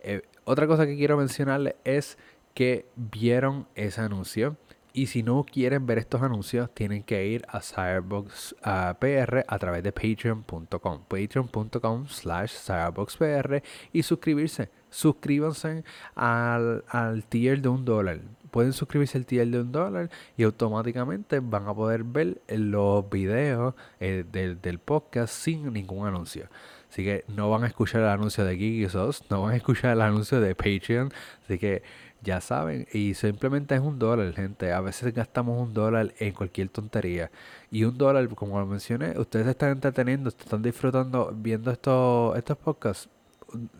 [0.01, 2.19] eh, otra cosa que quiero mencionarles es
[2.55, 4.57] que vieron ese anuncio.
[4.93, 8.55] Y si no quieren ver estos anuncios, tienen que ir a Cyberbox
[9.01, 11.03] PR a través de patreon.com.
[11.09, 13.61] Patreon.com slash CyberboxPR
[13.93, 14.71] y suscribirse.
[14.91, 15.83] Suscríbanse
[16.15, 18.21] al, al tier de un dólar
[18.55, 23.75] pueden suscribirse al tier de un dólar y automáticamente van a poder ver los videos
[23.99, 26.47] eh, del, podcast sin ningún anuncio.
[26.89, 30.03] Así que no van a escuchar el anuncio de Geekysos, no van a escuchar el
[30.03, 31.11] anuncio de Patreon.
[31.43, 31.83] Así que
[32.25, 34.73] ya saben, y simplemente es un dólar, gente.
[34.73, 37.31] A veces gastamos un dólar en cualquier tontería.
[37.71, 43.09] Y un dólar, como lo mencioné, ustedes están entreteniendo, están disfrutando viendo estos, estos podcasts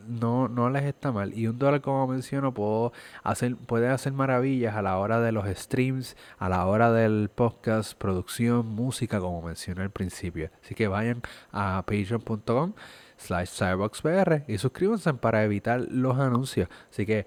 [0.07, 1.37] no, no les está mal.
[1.37, 2.93] Y un dólar, como menciono, puedo
[3.23, 7.95] hacer, puede hacer maravillas a la hora de los streams, a la hora del podcast,
[7.95, 10.51] producción, música, como mencioné al principio.
[10.63, 11.23] Así que vayan
[11.53, 12.75] a patreon.com
[13.17, 16.69] slash cyberboxpr y suscríbanse para evitar los anuncios.
[16.91, 17.27] Así que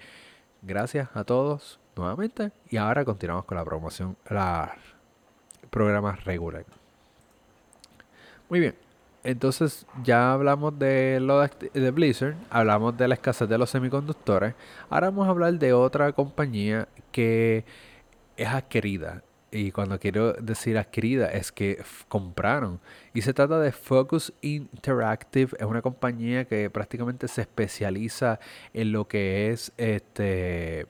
[0.68, 2.52] gracias a todos nuevamente.
[2.70, 4.76] Y ahora continuamos con la promoción, la
[5.70, 6.66] programa regular.
[8.50, 8.76] Muy bien.
[9.24, 14.54] Entonces ya hablamos de lo de, Blizzard, hablamos de la escasez de los semiconductores.
[14.90, 17.66] Ahora vamos a hablar de otra compañía que
[18.38, 19.24] es adquirida.
[19.50, 22.82] Y cuando quiero decir adquirida es que compraron.
[23.14, 25.56] Y se trata de Focus Interactive.
[25.58, 28.40] Es una compañía que prácticamente se especializa
[28.74, 30.88] en lo que es este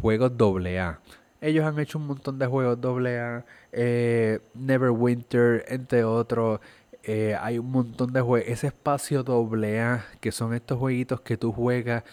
[0.00, 1.00] juegos AA.
[1.40, 3.44] Ellos han hecho un montón de juegos AA.
[3.72, 6.60] Eh, Neverwinter, entre otros.
[7.04, 8.48] Eh, hay un montón de juegos.
[8.48, 12.04] Ese espacio doble A, que son estos jueguitos que tú juegas,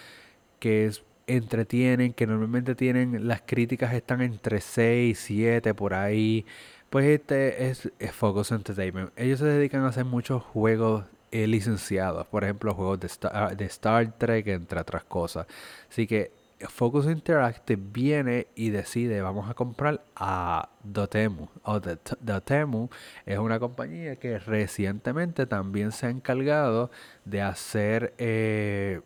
[0.60, 0.92] que
[1.36, 6.46] entretienen, que normalmente tienen, las críticas están entre 6, 7, por ahí.
[6.90, 9.12] Pues este es, Focus Entertainment.
[9.16, 13.66] Ellos se dedican a hacer muchos juegos eh, licenciados, por ejemplo, juegos de Star, de
[13.66, 15.46] Star Trek, entre otras cosas.
[15.90, 16.32] Así que
[16.68, 21.48] Focus Interactive viene y decide, vamos a comprar a Dotemu.
[21.64, 22.90] O Dotemu
[23.26, 26.92] es una compañía que recientemente también se ha encargado
[27.24, 29.02] de hacer eh,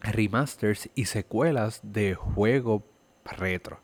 [0.00, 2.82] remasters y secuelas de juegos
[3.36, 3.80] retro.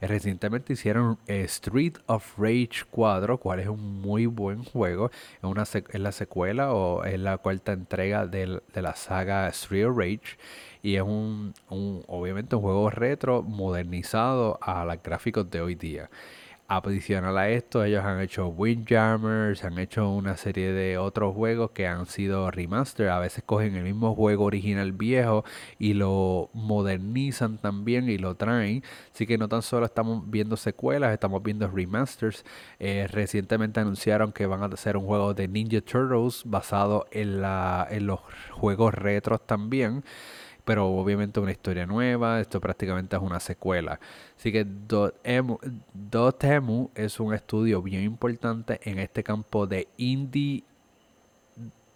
[0.00, 5.10] Recientemente hicieron eh, Street of Rage 4, cual es un muy buen juego.
[5.10, 10.38] Es, una la secuela o es la cuarta entrega de la saga Street of Rage
[10.82, 16.10] y es un, obviamente un juego retro modernizado a los gráficos de hoy día.
[16.68, 21.86] Adicional a esto, ellos han hecho Windjammers, han hecho una serie de otros juegos que
[21.86, 23.08] han sido remaster.
[23.08, 25.44] A veces cogen el mismo juego original viejo
[25.78, 28.82] y lo modernizan también y lo traen.
[29.14, 32.44] Así que no tan solo estamos viendo secuelas, estamos viendo remasters.
[32.80, 37.86] Eh, recientemente anunciaron que van a hacer un juego de Ninja Turtles basado en, la,
[37.88, 38.18] en los
[38.50, 40.02] juegos retros también
[40.66, 44.00] pero obviamente una historia nueva, esto prácticamente es una secuela.
[44.36, 44.66] Así que
[45.94, 50.64] Dotemu es un estudio bien importante en este campo de indie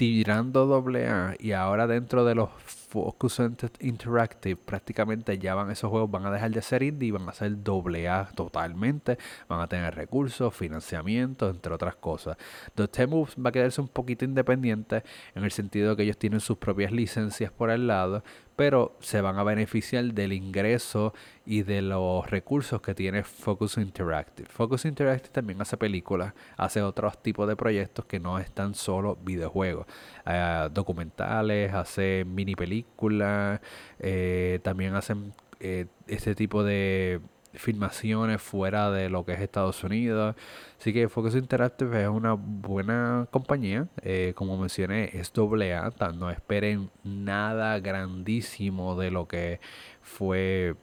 [0.00, 2.48] tirando doble A y ahora dentro de los
[2.88, 3.42] Focus
[3.80, 7.34] Interactive prácticamente ya van esos juegos van a dejar de ser indie y van a
[7.34, 12.38] ser doble A totalmente van a tener recursos financiamiento entre otras cosas
[12.74, 15.02] Dotemu va a quedarse un poquito independiente
[15.34, 18.24] en el sentido de que ellos tienen sus propias licencias por el lado
[18.60, 21.14] pero se van a beneficiar del ingreso
[21.46, 24.50] y de los recursos que tiene Focus Interactive.
[24.50, 29.86] Focus Interactive también hace películas, hace otros tipos de proyectos que no están solo videojuegos,
[30.26, 33.62] eh, documentales, hace mini películas,
[33.98, 37.22] eh, también hacen eh, este tipo de
[37.54, 40.36] filmaciones fuera de lo que es Estados Unidos.
[40.78, 43.88] Así que Focus Interactive es una buena compañía.
[44.02, 45.92] Eh, como mencioné, es doble A.
[46.14, 49.60] No esperen nada grandísimo de lo que
[50.02, 50.74] fue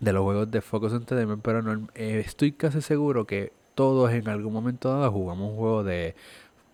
[0.00, 1.42] de los juegos de Focus Entertainment.
[1.42, 5.84] Pero no, eh, estoy casi seguro que todos en algún momento dado jugamos un juego
[5.84, 6.14] de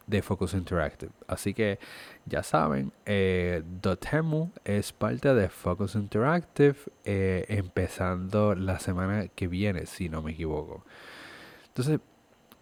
[0.09, 1.13] de Focus Interactive.
[1.29, 1.79] Así que
[2.27, 9.87] ya saben, eh, Dotemu es parte de Focus Interactive eh, empezando la semana que viene,
[9.87, 10.85] si no me equivoco.
[11.69, 12.01] Entonces,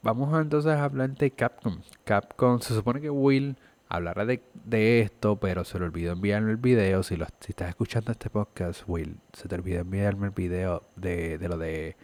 [0.03, 1.81] vamos a entonces a hablar de Capcom.
[2.05, 3.57] Capcom, se supone que Will
[3.89, 7.05] hablará de, esto, pero se le olvidó enviarme el video.
[7.05, 11.39] Si, lo, si estás escuchando este podcast, Will, se te olvidó enviarme el video de,
[11.39, 11.97] de lo de,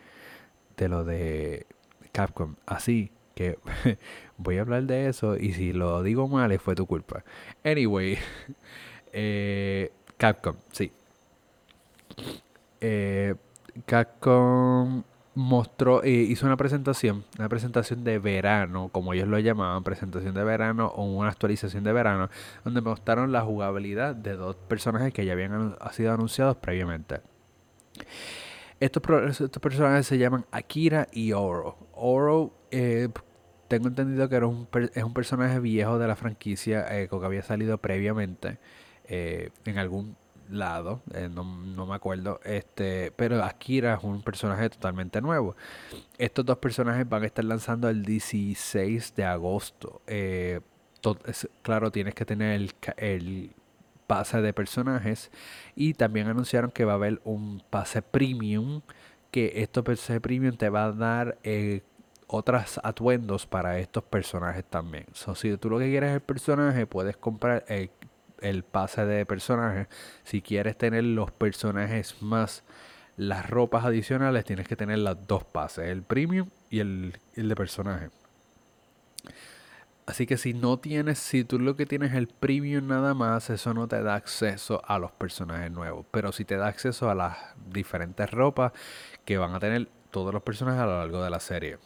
[0.77, 1.67] de lo de
[2.13, 2.55] Capcom.
[2.65, 3.59] Así que
[4.37, 7.25] voy a hablar de eso y si lo digo mal fue tu culpa.
[7.65, 8.19] Anyway,
[9.13, 10.93] eh, Capcom, sí.
[12.81, 13.35] Eh,
[13.87, 15.03] Capcom
[15.35, 20.45] mostró, eh, hizo una presentación, una presentación de verano, como ellos lo llamaban, presentación de
[20.45, 22.29] verano o una actualización de verano,
[22.65, 27.21] donde mostraron la jugabilidad de dos personajes que ya habían sido anunciados previamente.
[28.81, 29.03] Estos,
[29.41, 31.79] estos personajes se llaman Akira y Oro.
[31.93, 33.09] Oro, eh,
[33.69, 37.43] tengo entendido que era un, es un personaje viejo de la franquicia eh, que había
[37.43, 38.59] salido previamente
[39.09, 40.17] en algún
[40.53, 45.57] lado, eh, no, me acuerdo, este, pero Akira es un personaje totalmente nuevo.
[46.19, 50.03] Estos dos personajes van a estar lanzando el 16 de agosto.
[50.07, 50.61] Eh,
[51.63, 53.51] claro, tienes que tener el, el
[54.07, 55.31] pase de personajes
[55.75, 58.83] y también anunciaron que va a haber un pase premium
[59.31, 61.81] que estos pase premium te va a dar eh,
[62.33, 65.07] otras atuendos para estos personajes también.
[65.13, 67.91] si tú lo que quieres es el personaje, puedes comprar el
[68.43, 69.89] el pase de personajes.
[70.25, 72.63] Si quieres tener los personajes más
[73.17, 78.11] las ropas adicionales, tienes que tener las dos pases, el premium y el, de personaje.
[80.07, 83.51] Así que si no tienes, si tú lo que tienes es el premium nada más,
[83.51, 86.07] eso no te da acceso a los personajes nuevos.
[86.11, 87.37] Pero si te da acceso a las
[87.71, 88.73] diferentes ropas
[89.25, 91.79] que van a tener todos los personajes a lo largo de la serie.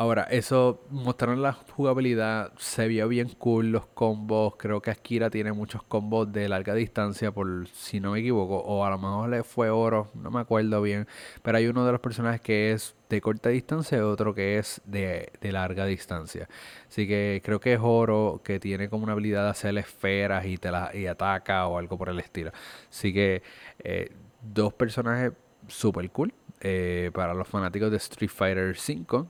[0.00, 4.54] Ahora, eso mostraron la jugabilidad, se vio bien cool los combos.
[4.56, 8.86] Creo que Akira tiene muchos combos de larga distancia, por si no me equivoco, o
[8.86, 11.06] a lo mejor le fue oro, no me acuerdo bien.
[11.42, 14.80] Pero hay uno de los personajes que es de corta distancia y otro que es
[14.86, 16.48] de, larga distancia.
[16.88, 20.56] Así que creo que es oro, que tiene como una habilidad de hacer esferas y,
[20.56, 22.52] te la, y ataca o algo por el estilo.
[22.88, 23.42] Así que
[23.80, 25.34] eh, dos personajes
[25.68, 26.32] super cool
[26.62, 29.26] eh, para los fanáticos de Street Fighter V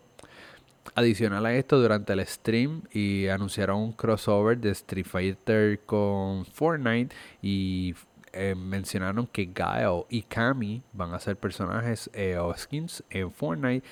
[0.94, 7.14] Adicional a esto, durante el stream y anunciaron un crossover de Street Fighter con Fortnite
[7.40, 7.94] y
[8.32, 13.86] eh, mencionaron que Gaio y Kami van a ser personajes eh, o skins en Fortnite.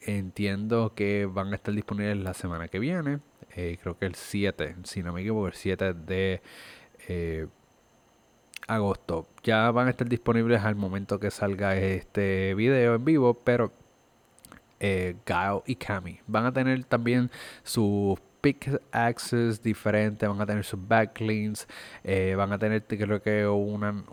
[0.00, 3.20] Entiendo que van a estar disponibles la semana que viene.
[3.54, 6.40] Eh, creo que el 7, si no me equivoco, el 7 de
[8.66, 9.28] agosto.
[9.42, 13.72] Ya van a estar disponibles al momento que salga este video en vivo, pero
[14.80, 15.14] eh,
[15.66, 16.20] y Kami.
[16.26, 17.30] Van a tener también
[17.62, 21.68] sus pick access diferentes, van a tener sus backlinks,
[22.02, 24.04] eh, van a tener que una,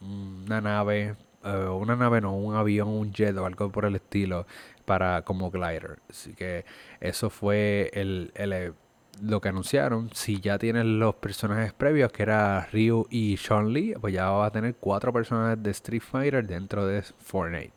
[0.00, 4.46] una nave, eh, una nave no, un avión, un jet o algo por el estilo
[4.84, 5.98] para como glider.
[6.08, 6.64] Así que
[7.00, 8.74] eso fue el, el
[9.22, 10.10] lo que anunciaron.
[10.14, 14.46] Si ya tienen los personajes previos, que era Ryu y Sean Lee, pues ya va
[14.46, 17.72] a tener cuatro personajes de Street Fighter dentro de Fortnite.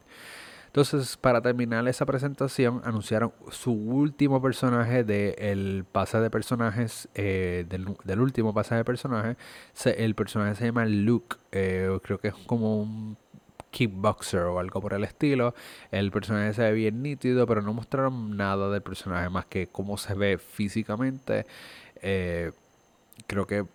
[0.74, 8.20] Entonces, para terminar esa presentación, anunciaron su último personaje del pase de personajes, eh, del,
[8.20, 9.38] último pase de personajes.
[9.86, 13.18] el personaje se llama Luke, eh, creo que es como un
[13.70, 15.54] kickboxer o algo por el estilo.
[15.92, 20.00] El personaje se ve bien nítido, pero no mostraron nada del personaje más que cómo
[20.00, 21.46] se ve físicamente.
[22.02, 22.52] Eh,
[23.28, 23.68] creo que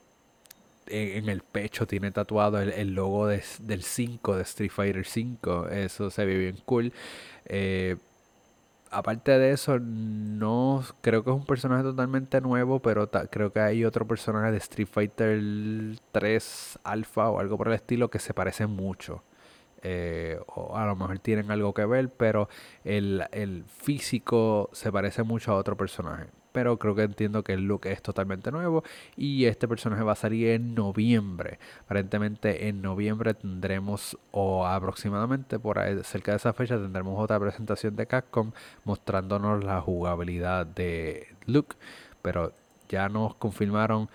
[0.91, 5.69] en, el pecho tiene tatuado el, logo del 5, de Street Fighter 5.
[5.69, 6.93] Eso se ve bien cool.
[7.47, 7.97] Eh,
[8.91, 13.85] aparte de eso, no creo que es un personaje totalmente nuevo, pero creo que hay
[13.85, 15.43] otro personaje de Street Fighter
[16.13, 19.23] 3 Alpha o algo por el estilo que se parece mucho.
[19.83, 22.49] Eh, o a lo mejor tienen algo que ver, pero
[22.85, 26.27] el, el físico se parece mucho a otro personaje
[26.59, 28.83] pero creo que entiendo que el look es totalmente nuevo
[29.17, 31.61] y este personaje va a salir en noviembre.
[31.85, 37.95] Aparentemente en noviembre tendremos o aproximadamente por ahí, cerca de esa fecha tendremos otra presentación
[37.95, 38.51] de Capcom
[38.83, 41.77] mostrándonos la jugabilidad de Luke,
[42.23, 42.53] pero
[42.89, 44.09] ya nos confirmaron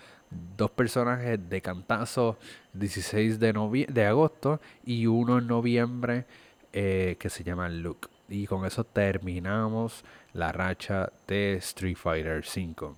[0.58, 2.36] dos personajes de cantazo
[2.74, 6.26] 16 de, agosto y uno en noviembre
[6.74, 8.08] eh, que se llama Luke.
[8.28, 12.94] Y con eso terminamos la racha de Street Fighter V.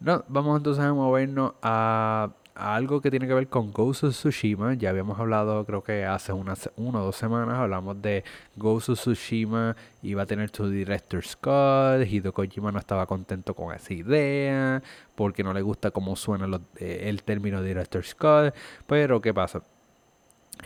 [0.00, 4.74] No, vamos entonces a movernos a, algo que tiene que ver con Ghost of Tsushima.
[4.74, 8.24] Ya habíamos hablado, creo que hace unas una o dos semanas, hablamos de
[8.56, 9.76] Ghost of Tsushima.
[10.02, 12.06] Iba a tener su director Scott.
[12.06, 14.82] Hideo Kojima no estaba contento con esa idea.
[15.14, 18.54] Porque no le gusta cómo suena eh, el término director Scott.
[18.86, 19.62] Pero, ¿qué pasa?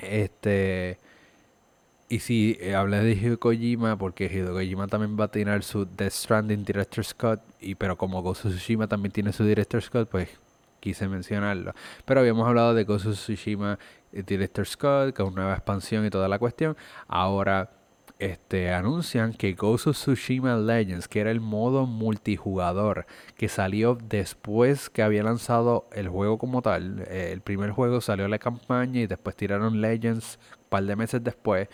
[0.00, 0.98] Este
[2.12, 5.86] y si eh, hablé de Hideo Kojima, porque Hideo Kojima también va a tener su
[5.86, 10.28] Death Stranding Director Scott, y pero como of Tsushima también tiene su Director Scott, pues
[10.78, 11.72] quise mencionarlo.
[12.04, 13.78] Pero habíamos hablado de of Tsushima
[14.12, 16.76] eh, Director Scott, con nueva expansión y toda la cuestión.
[17.08, 17.70] Ahora
[18.22, 23.06] este, anuncian que Ghost of Tsushima Legends, que era el modo multijugador
[23.38, 27.06] que salió después que había lanzado el juego como tal.
[27.08, 31.24] Eh, el primer juego salió la campaña y después tiraron Legends un par de meses
[31.24, 31.68] después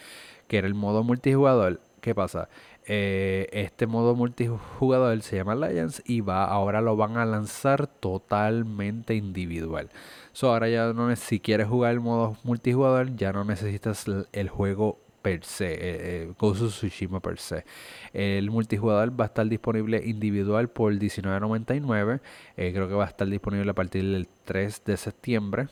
[0.48, 1.80] que era el modo multijugador.
[2.00, 2.48] ¿Qué pasa?
[2.86, 9.14] Eh, este modo multijugador se llama Legends y va, ahora lo van a lanzar totalmente
[9.14, 9.90] individual.
[10.32, 14.98] So, ahora ya no si quieres jugar el modo multijugador, ya no necesitas el juego
[15.22, 17.64] per se, eh, eh, per se.
[18.12, 22.20] El multijugador va a estar disponible individual por $19.99.
[22.56, 25.68] Eh, creo que va a estar disponible a partir del 3 de septiembre.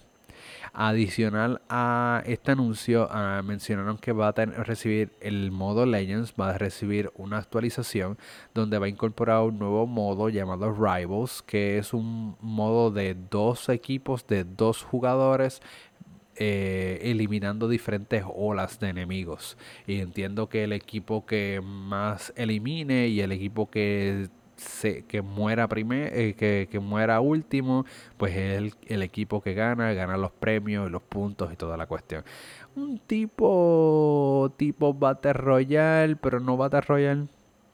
[0.79, 6.59] Adicional a este anuncio, ah, mencionaron que va a recibir el modo Legends, va a
[6.59, 8.19] recibir una actualización
[8.53, 13.71] donde va a incorporar un nuevo modo llamado Rivals, que es un modo de dos
[13.71, 15.63] equipos de dos jugadores
[16.35, 19.57] eh, eliminando diferentes olas de enemigos.
[19.87, 25.69] Y entiendo que el equipo que más elimine y el equipo que se, que muera
[25.69, 26.35] primero, eh,
[26.71, 27.85] que, muera último,
[28.17, 32.25] pues es el, equipo que gana, gana los premios, los puntos y toda la cuestión.
[32.75, 37.27] Un tipo tipo Battle Royale, pero no Battle Royale,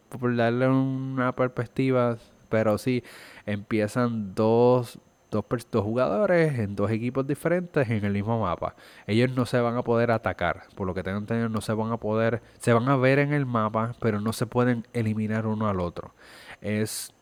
[0.09, 2.19] por darle una perspectiva,
[2.49, 3.03] pero sí
[3.47, 5.01] empiezan dos
[5.33, 8.77] dos, dos jugadores en dos equipos diferentes en el mismo mapa.
[9.07, 11.91] Ellos no se van a poder atacar, por lo que tengo entendido, no se van
[11.91, 15.69] a poder, se van a ver en el mapa, pero no se pueden eliminar uno
[15.69, 16.15] al otro.
[16.63, 17.13] Es,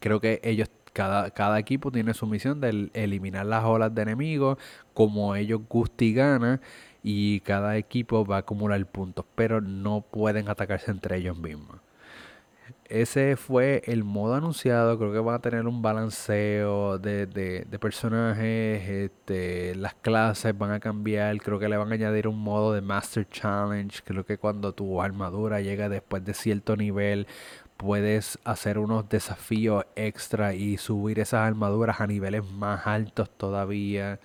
[0.00, 4.58] creo que ellos cada, cada, equipo tiene su misión de eliminar las olas de enemigos
[4.94, 6.60] como ellos gusti gana
[7.02, 11.78] y cada equipo va a acumular puntos, pero no pueden atacarse entre ellos mismos
[12.88, 14.98] ese fue el modo anunciado.
[14.98, 18.88] Creo que van a tener un balanceo de, de, personajes.
[18.88, 21.38] Este, las clases van a cambiar.
[21.38, 24.00] Creo que le van a añadir un modo de Master Challenge.
[24.04, 27.26] Creo que cuando tu armadura llega después de cierto nivel,
[27.78, 34.18] puedes hacer unos desafíos extra y subir esas armaduras a niveles más altos todavía.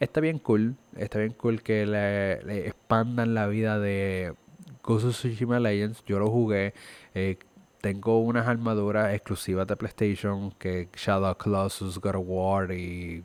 [0.00, 0.76] Está bien cool.
[0.96, 4.34] Está bien cool que le, expandan la vida de
[4.82, 6.04] Ghost of Tsushima Legends.
[6.06, 6.74] Yo lo jugué.
[7.14, 7.38] Eh,
[7.80, 13.22] tengo unas armaduras exclusivas de PlayStation que Shadow Colossus, God of War y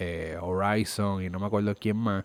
[0.00, 2.24] eh, Horizon y no me acuerdo quién más.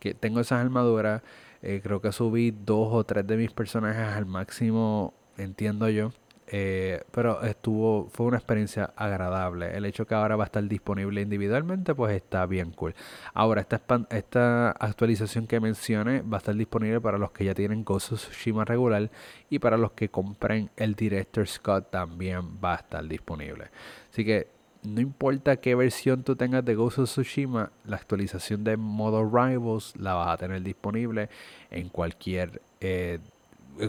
[0.00, 1.22] Que tengo esas armaduras.
[1.62, 6.12] Eh, creo que subí dos o tres de mis personajes al máximo, entiendo yo.
[6.52, 9.76] Eh, pero estuvo, fue una experiencia agradable.
[9.76, 12.94] El hecho que ahora va a estar disponible individualmente, pues está bien cool.
[13.34, 17.84] Ahora, esta, esta actualización que mencioné va a estar disponible para los que ya tienen
[17.84, 19.10] Ghost Tsushima regular
[19.48, 23.70] y para los que compren el Director Scott también va a estar disponible.
[24.10, 24.48] Así que
[24.82, 29.94] no importa qué versión tú tengas de Ghost of Tsushima, la actualización de modo Rivals
[29.96, 31.28] la vas a tener disponible
[31.70, 33.20] en cualquier eh,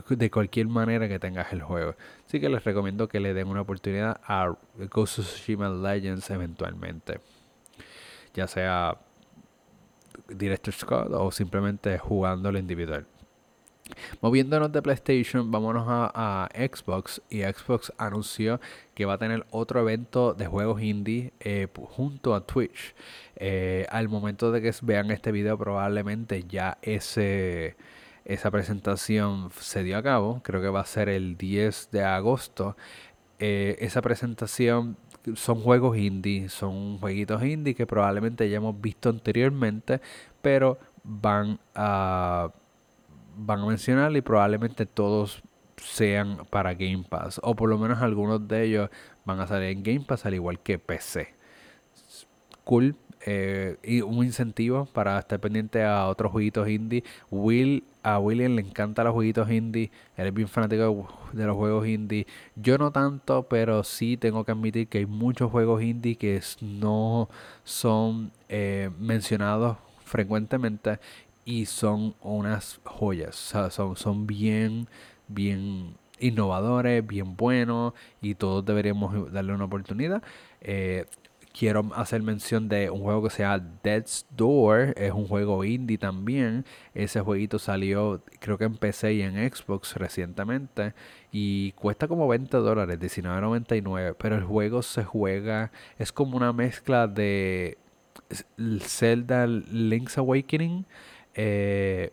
[0.09, 1.95] de cualquier manera que tengas el juego.
[2.25, 4.55] Así que les recomiendo que le den una oportunidad a
[4.89, 7.19] Ghost of Tsushima Legends eventualmente.
[8.33, 8.97] Ya sea
[10.29, 13.05] Director Scott o simplemente jugándolo individual.
[14.21, 18.59] Moviéndonos de PlayStation, vámonos a, Xbox y Xbox anunció
[18.93, 22.93] que va a tener otro evento de juegos indie eh, junto a Twitch.
[23.35, 27.75] Eh, al momento de que vean este video probablemente ya ese
[28.25, 32.77] esa presentación se dio a cabo, creo que va a ser el 10 de agosto.
[33.39, 34.97] Eh, esa presentación
[35.35, 40.01] son juegos indie, son jueguitos indie que probablemente ya hemos visto anteriormente,
[40.41, 42.51] pero van a,
[43.37, 45.41] van a mencionar y probablemente todos
[45.77, 48.89] sean para Game Pass, o por lo menos algunos de ellos
[49.25, 51.33] van a salir en Game Pass al igual que PC.
[52.63, 52.95] Cool,
[53.25, 57.03] eh, y un incentivo para estar pendiente a otros jueguitos indie.
[57.29, 61.87] Will, a William le encantan los jueguitos indie, él es bien fanático de los juegos
[61.87, 62.25] indie.
[62.55, 67.29] Yo no tanto, pero sí tengo que admitir que hay muchos juegos indie que no
[67.63, 70.99] son eh, mencionados frecuentemente
[71.45, 73.35] y son unas joyas.
[73.71, 74.87] son, son bien,
[75.27, 80.23] bien innovadores, bien buenos y todos deberíamos darle una oportunidad.
[80.61, 81.05] Eh,
[81.57, 84.93] quiero hacer mención de un juego que se llama Dead's Door.
[84.97, 86.65] Es un juego indie también.
[86.93, 90.93] Ese jueguito salió, creo que en PC y en Xbox recientemente.
[91.31, 94.15] Y cuesta como 20 dólares, 19.99.
[94.17, 95.71] Pero el juego se juega.
[95.97, 97.77] Es como una mezcla de
[98.81, 100.85] Zelda Link's Awakening.
[101.33, 102.11] Eh,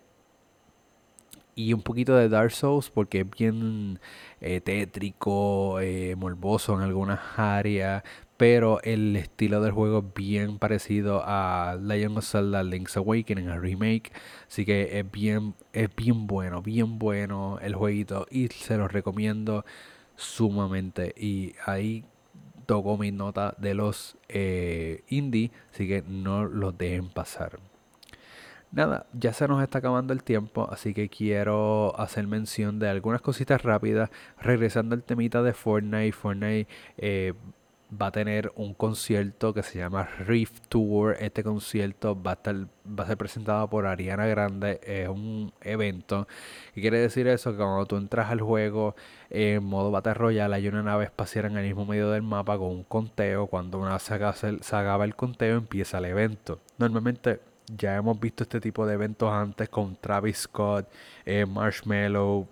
[1.58, 3.98] y un poquito de Dark Souls porque es bien
[4.40, 8.04] eh, tétrico, eh, morboso en algunas áreas,
[8.38, 13.60] pero el estilo del juego es bien parecido a Legend of Zelda Link's Awakening, el
[13.60, 14.12] remake,
[14.46, 19.66] así que es bien, es bien bueno, bien bueno el jueguito y se lo recomiendo
[20.14, 22.04] sumamente y ahí
[22.66, 27.58] toco mi nota de los eh, indie, así que no los dejen pasar.
[28.70, 33.22] Nada, ya se nos está acabando el tiempo, así que quiero hacer mención de algunas
[33.22, 34.10] cositas rápidas.
[34.38, 36.68] Regresando al temita de Fortnite, Fortnite
[36.98, 37.32] eh,
[37.90, 41.16] va a tener un concierto que se llama Rift Tour.
[41.20, 42.54] Este concierto va a, estar,
[42.86, 44.80] va a ser presentado por Ariana Grande.
[44.82, 46.28] Es un evento.
[46.74, 47.52] ¿Qué quiere decir eso?
[47.52, 48.94] Que cuando tú entras al juego
[49.30, 52.68] en modo Battle Royale hay una nave espacial en el mismo medio del mapa con
[52.68, 53.46] un conteo.
[53.46, 54.18] Cuando una se,
[54.60, 56.60] se acaba el conteo empieza el evento.
[56.78, 57.40] Normalmente
[57.76, 60.88] ya hemos visto este tipo de eventos antes con Travis Scott,
[61.24, 62.46] eh, Marshmello,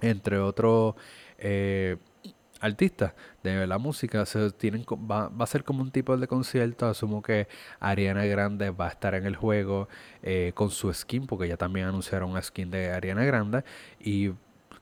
[0.00, 0.94] entre otros
[1.38, 1.96] eh,
[2.60, 4.24] artistas de la música.
[4.26, 6.86] Se tienen, va, va, a ser como un tipo de concierto.
[6.86, 7.48] Asumo que
[7.80, 9.88] Ariana Grande va a estar en el juego
[10.22, 13.64] eh, con su skin, porque ya también anunciaron una skin de Ariana Grande.
[13.98, 14.32] Y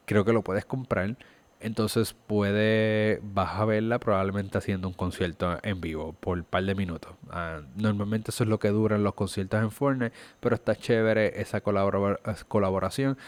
[0.05, 1.17] creo que lo puedes comprar.
[1.61, 6.75] Entonces puede, vas a verla probablemente haciendo un concierto en vivo por un par de
[6.77, 7.15] minutos.
[7.31, 11.61] Ah, normalmente eso es lo que duran los conciertos en Fortnite, pero está chévere esa
[11.61, 13.19] colaboración.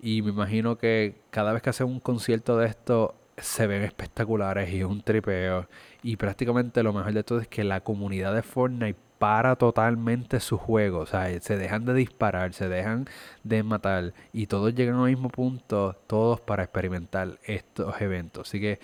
[0.00, 4.70] Y me imagino que cada vez que hacen un concierto de esto se ven espectaculares
[4.70, 5.68] y es un tripeo.
[6.02, 10.58] Y prácticamente lo mejor de todo es que la comunidad de Fortnite para totalmente su
[10.58, 11.00] juego.
[11.00, 13.06] O sea, se dejan de disparar, se dejan
[13.44, 18.48] de matar y todos llegan al mismo punto, todos para experimentar estos eventos.
[18.48, 18.80] Así que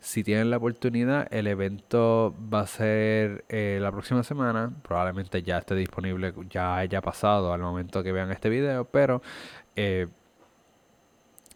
[0.00, 4.72] si tienen la oportunidad, el evento va a ser eh, la próxima semana.
[4.82, 9.22] Probablemente ya esté disponible, ya haya pasado al momento que vean este video, pero
[9.76, 10.08] eh,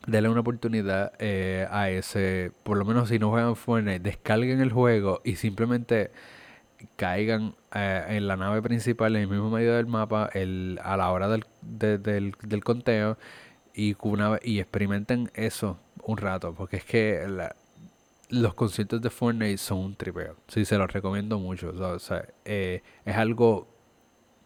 [0.07, 4.73] denle una oportunidad eh, a ese, por lo menos si no juegan Fortnite, descarguen el
[4.73, 6.11] juego y simplemente
[6.97, 11.11] caigan eh, en la nave principal, en el mismo medio del mapa, el, a la
[11.11, 13.19] hora del, del, conteo
[13.75, 17.27] y, una, y experimenten eso un rato, porque es que
[18.29, 20.37] los conciertos de Fortnite son un tripeo.
[20.49, 21.73] Sí, se los recomiendo mucho.
[21.75, 23.69] O sea, eh, es algo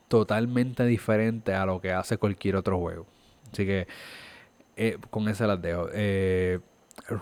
[0.08, 3.06] totalmente diferente a lo que hace cualquier otro juego.
[3.52, 3.86] Así que
[4.78, 5.88] eh, con esa las dejo.
[5.92, 6.60] Eh,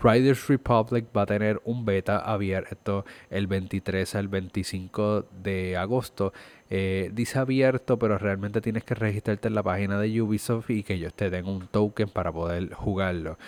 [0.02, 6.32] Riders Republic va a tener un beta abierto el 23 al 25 de agosto.
[6.68, 10.94] Eh, dice abierto, pero realmente tienes que registrarte en la página de Ubisoft y que
[10.94, 13.38] ellos te den un token para poder jugarlo.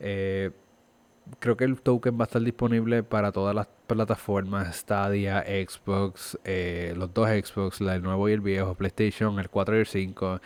[0.00, 0.50] Eh,
[1.38, 6.38] creo que el token va a estar disponible para todas las plataformas Stadia, Xbox,
[6.94, 10.40] los dos Xbox, el nuevo y el viejo, PlayStation, el 4 y el 5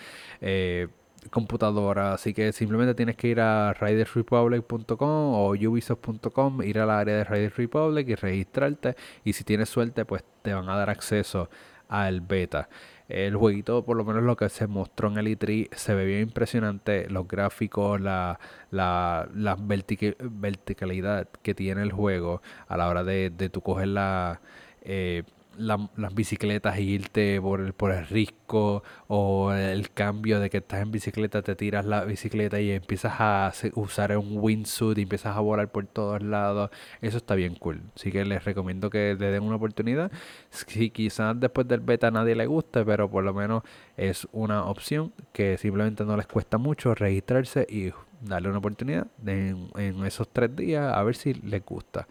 [1.31, 2.15] computadora.
[2.15, 7.57] Así que simplemente tienes que ir a ridersrepublic.com o ubisoft.com, ir al área de Riders
[7.57, 8.97] Republic y registrarte.
[9.25, 11.49] Y si tienes suerte, pues te van a dar acceso
[11.89, 12.69] al beta.
[13.09, 16.23] El jueguito, por lo menos lo que se mostró en el E3, se ve bien
[16.23, 17.11] impresionante.
[17.11, 18.39] Los gráficos, la,
[18.71, 24.41] la, la verticalidad que tiene el juego a la hora de, de tu coger la...
[24.83, 25.25] Eh,
[25.57, 30.83] las bicicletas e irte por el, por el risco o el cambio de que estás
[30.83, 35.41] en bicicleta, te tiras la bicicleta y empiezas a usar un windsuit y empiezas a
[35.41, 36.71] volar por todos lados.
[37.01, 37.83] Eso está bien cool.
[37.97, 40.11] Así que les recomiendo que le den una oportunidad.
[40.51, 43.63] Si quizás después del beta a nadie le guste, pero por lo menos
[43.97, 49.69] es una opción que simplemente no les cuesta mucho registrarse y darle una oportunidad en,
[49.77, 52.07] en esos tres días a ver si les gusta.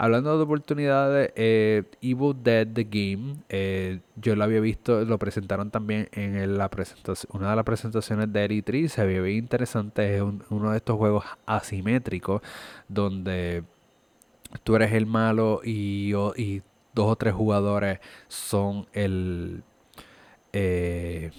[0.00, 5.72] Hablando de oportunidades, eh, Evil Dead The Game, eh, yo lo había visto, lo presentaron
[5.72, 10.22] también en la presentación, una de las presentaciones de E3, se veía bien interesante, es
[10.50, 12.42] uno de estos juegos asimétricos
[12.86, 13.64] donde
[14.62, 16.62] tú eres el malo y, dos
[16.94, 19.64] o tres jugadores son el
[20.52, 21.32] eh,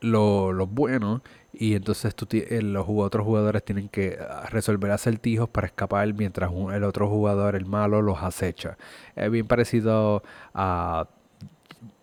[0.00, 1.20] los buenos
[1.58, 6.84] y entonces eh, los otros jugadores tienen que ah, resolver acertijos para escapar mientras el
[6.84, 8.78] otro jugador, el malo, los acecha.
[9.16, 10.22] Es bien parecido
[10.54, 11.08] a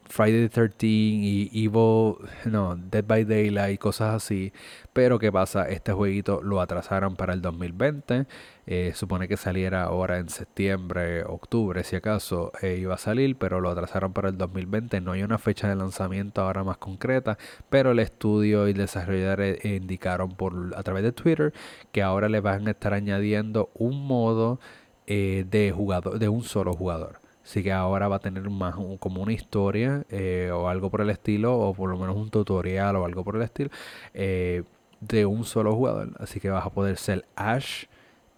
[0.08, 4.54] Friday the 13 y Evil, no, Dead by Daylight y cosas así.
[4.94, 5.68] Pero ¿qué pasa?
[5.68, 8.28] Este jueguito lo atrasaron para el 2020.
[8.68, 13.60] Eh, supone que saliera ahora en septiembre, octubre, si acaso eh, iba a salir, pero
[13.62, 15.02] lo atrasaron para el 2020.
[15.02, 17.38] No hay una fecha de lanzamiento ahora más concreta,
[17.70, 21.54] pero el estudio y el desarrollador eh, indicaron por, a través de Twitter
[21.92, 24.60] que ahora le van a estar añadiendo un modo
[25.08, 27.25] de jugador, de un solo jugador.
[27.46, 31.12] Así que ahora va a tener más como una historia eh, o algo por el
[31.12, 33.70] estilo, o por lo menos un tutorial o algo por el estilo,
[34.16, 34.64] eh,
[35.00, 36.10] de un solo jugador.
[36.20, 37.86] Así que vas a poder ser Ash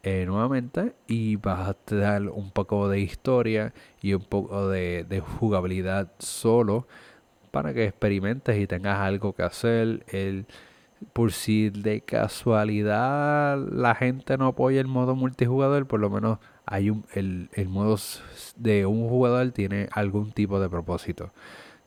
[0.04, 5.22] eh, nuevamente y vas a tener un poco de historia y un poco de, de,
[5.22, 6.86] jugabilidad solo
[7.52, 10.04] para que experimentes y tengas algo que hacer.
[10.10, 10.48] El,
[11.14, 16.90] por si de casualidad la gente no apoya el modo multijugador, por lo menos hay
[16.90, 17.98] un, el, el modo
[18.58, 21.32] de un jugador tiene algún tipo de propósito.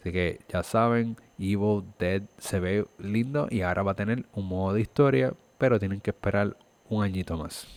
[0.01, 4.49] Así que ya saben, Evil Dead se ve lindo y ahora va a tener un
[4.49, 6.57] modo de historia, pero tienen que esperar
[6.89, 7.68] un añito más.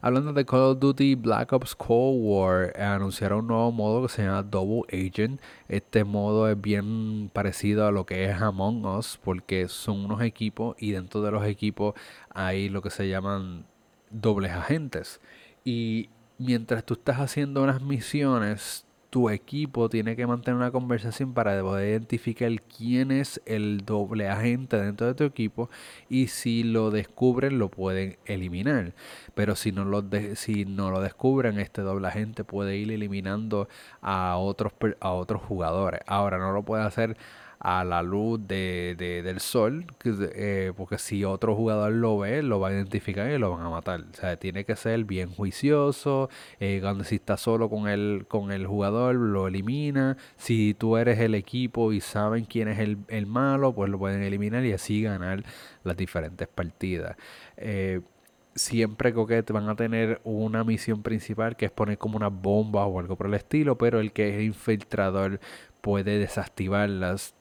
[0.00, 4.24] Hablando de Call of Duty Black Ops Cold War, anunciaron un nuevo modo que se
[4.24, 5.40] llama Double Agent.
[5.68, 10.76] Este modo es bien parecido a lo que es Among Us, porque son unos equipos
[10.78, 11.94] y dentro de los equipos
[12.30, 13.64] hay lo que se llaman
[14.12, 15.20] dobles agentes.
[15.64, 21.60] Y mientras tú estás haciendo unas misiones, tu equipo tiene que mantener una conversación para
[21.60, 25.68] poder identificar quién es el doble agente dentro de tu equipo
[26.08, 28.94] y si lo descubren lo pueden eliminar.
[29.34, 30.02] Pero si no lo,
[30.34, 33.68] si no lo descubren, este doble agente puede ir eliminando
[34.00, 36.00] a otros, a otros jugadores.
[36.06, 37.18] Ahora no lo puede hacer
[37.64, 42.68] a la luz de, del sol, eh, porque si otro jugador lo ve, lo va
[42.68, 44.00] a identificar y lo van a matar.
[44.00, 46.28] O sea, tiene que ser bien juicioso.
[46.58, 50.16] Eh, cuando si está solo con el, con el jugador, lo elimina.
[50.36, 54.22] Si tú eres el equipo y saben quién es el, el malo, pues lo pueden
[54.22, 55.44] eliminar y así ganar
[55.84, 57.16] las diferentes partidas.
[57.56, 58.00] Eh,
[58.56, 62.98] siempre que van a tener una misión principal que es poner como una bomba o
[62.98, 65.38] algo por el estilo, pero el que es infiltrador
[65.80, 67.34] puede desactivarlas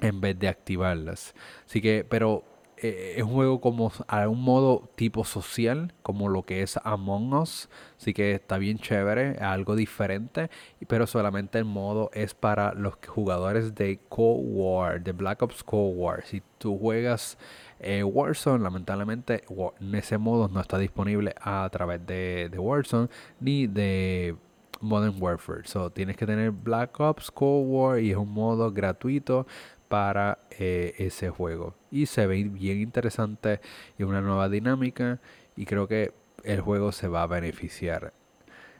[0.00, 1.34] en vez de activarlas.
[1.66, 2.44] Así que, pero
[2.76, 7.32] eh, es un juego como a un modo tipo social, como lo que es Among
[7.34, 7.68] Us.
[7.98, 10.50] Así que está bien chévere, algo diferente.
[10.88, 15.94] Pero solamente el modo es para los jugadores de Cold War, de Black Ops Cold
[15.96, 16.24] War.
[16.26, 17.38] Si tú juegas
[17.80, 19.44] eh, Warzone, lamentablemente
[19.80, 23.08] en ese modo no está disponible a través de, de Warzone
[23.40, 24.36] ni de
[24.80, 25.62] Modern Warfare.
[25.64, 29.46] So tienes que tener Black Ops Cold War y es un modo gratuito
[29.88, 31.74] para eh, ese juego.
[31.90, 33.60] Y se ve bien interesante
[33.98, 35.20] y una nueva dinámica.
[35.56, 36.12] Y creo que
[36.42, 38.12] el juego se va a beneficiar.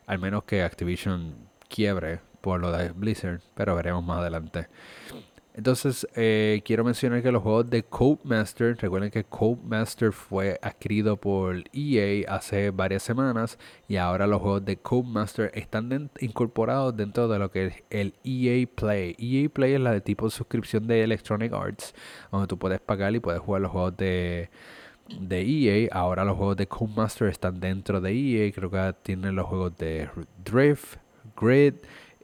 [0.06, 1.34] Al menos que Activision
[1.68, 3.40] quiebre por lo de Blizzard.
[3.54, 4.68] Pero veremos más adelante.
[5.56, 11.62] Entonces, eh, quiero mencionar que los juegos de Codemaster, recuerden que Codemaster fue adquirido por
[11.72, 17.52] EA hace varias semanas y ahora los juegos de Codemaster están incorporados dentro de lo
[17.52, 19.14] que es el EA Play.
[19.16, 21.94] EA Play es la de tipo de suscripción de Electronic Arts,
[22.32, 24.50] donde tú puedes pagar y puedes jugar los juegos de,
[25.20, 25.88] de EA.
[25.92, 30.08] Ahora los juegos de Codemaster están dentro de EA, creo que tienen los juegos de
[30.44, 30.96] Drift,
[31.40, 31.74] Grid.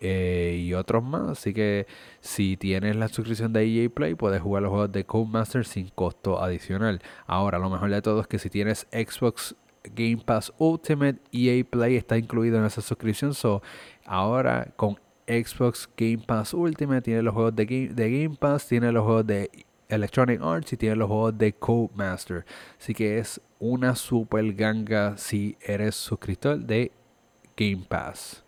[0.00, 1.28] Eh, y otros más.
[1.28, 1.86] Así que
[2.20, 6.42] si tienes la suscripción de EA Play, puedes jugar los juegos de Codemaster sin costo
[6.42, 7.02] adicional.
[7.26, 11.96] Ahora, lo mejor de todo es que si tienes Xbox Game Pass Ultimate, EA Play
[11.96, 13.34] está incluido en esa suscripción.
[13.34, 13.62] So,
[14.06, 18.90] ahora con Xbox Game Pass Ultimate tiene los juegos de Game, de Game Pass, tiene
[18.92, 19.50] los juegos de
[19.88, 22.44] Electronic Arts y tiene los juegos de Codemaster.
[22.78, 26.92] Así que es una super ganga si eres suscriptor de
[27.56, 28.44] Game Pass.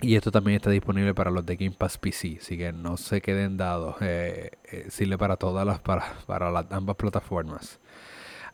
[0.00, 3.20] Y esto también está disponible para los de Game Pass PC, así que no se
[3.20, 3.96] queden dados.
[4.00, 7.78] Eh, eh, sirve para todas las, para, para las ambas plataformas.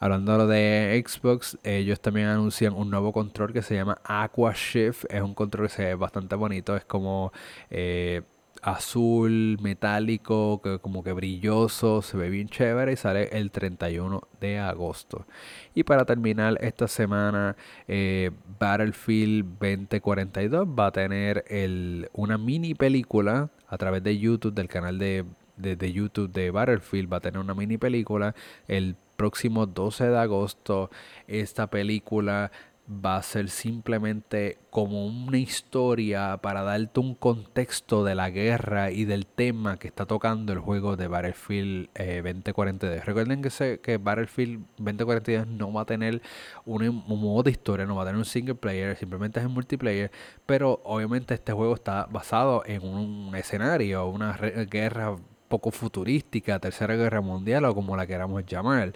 [0.00, 5.04] Hablando de Xbox, ellos también anuncian un nuevo control que se llama Aqua Shift.
[5.10, 6.76] Es un control que se ve bastante bonito.
[6.76, 7.32] Es como
[7.70, 8.22] eh,
[8.62, 14.58] azul, metálico, que como que brilloso, se ve bien chévere y sale el 31 de
[14.58, 15.26] agosto.
[15.74, 17.56] Y para terminar esta semana,
[17.86, 24.68] eh, Battlefield 2042 va a tener el, una mini película a través de YouTube, del
[24.68, 25.24] canal de,
[25.56, 28.34] de YouTube de Battlefield, va a tener una mini película
[28.66, 30.90] el próximo 12 de agosto.
[31.26, 32.50] Esta película
[32.88, 39.04] va a ser simplemente como una historia para darte un contexto de la guerra y
[39.04, 42.96] del tema que está tocando el juego de Battlefield 2042.
[42.96, 46.22] Eh, Recuerden que, que Battlefield 2042 no va a tener
[46.64, 50.10] un, modo de historia, no va a tener un single player, simplemente es un multiplayer,
[50.46, 54.32] pero obviamente este juego está basado en un escenario, una
[54.70, 55.16] guerra
[55.48, 58.92] poco futurística, tercera guerra mundial o como la queramos llamar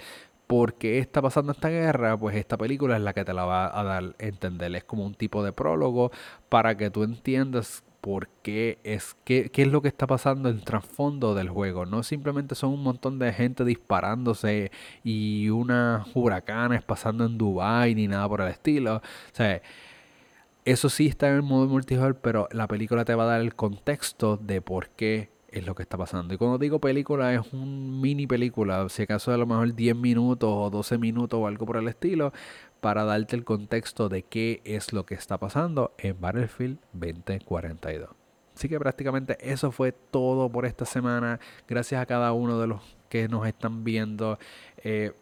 [0.52, 3.80] por qué está pasando esta guerra, pues esta película es la que te la va
[3.80, 4.76] a dar a entender.
[4.76, 6.12] Es como un tipo de prólogo
[6.50, 10.56] para que tú entiendas por qué es, qué, qué es lo que está pasando en
[10.56, 11.86] el trasfondo del juego.
[11.86, 14.70] No simplemente son un montón de gente disparándose
[15.02, 18.96] y unas huracanes pasando en Dubai ni nada por el estilo.
[18.96, 19.62] O sea,
[20.66, 23.54] eso sí está en el modo multijugador, pero la película te va a dar el
[23.54, 26.34] contexto de por qué es lo que está pasando.
[26.34, 30.50] Y cuando digo película, es un mini película, si acaso a lo mejor 10 minutos
[30.52, 32.32] o 12 minutos o algo por el estilo,
[32.80, 38.10] para darte el contexto de qué es lo que está pasando en Battlefield 2042.
[38.54, 41.40] Así que prácticamente eso fue todo por esta semana.
[41.68, 44.38] Gracias a cada uno de los que nos están viendo.
[44.84, 45.12] Eh,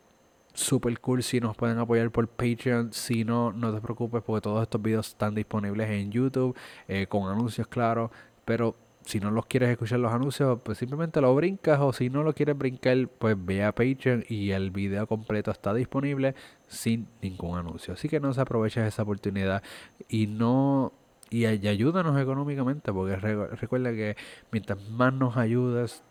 [0.53, 2.93] super cool si nos pueden apoyar por Patreon.
[2.93, 6.57] Si no, no te preocupes porque todos estos videos están disponibles en YouTube
[6.89, 8.11] eh, con anuncios claros
[8.51, 8.75] pero
[9.05, 12.35] si no los quieres escuchar los anuncios, pues simplemente lo brincas o si no lo
[12.35, 16.35] quieres brincar, pues ve a Patreon y el video completo está disponible
[16.69, 17.95] sin ningún anuncio.
[17.95, 19.63] Así que no se aproveches esa oportunidad
[20.09, 20.93] y no
[21.31, 24.17] y, ayúdanos económicamente porque recuerda que
[24.51, 26.03] mientras más nos ayudas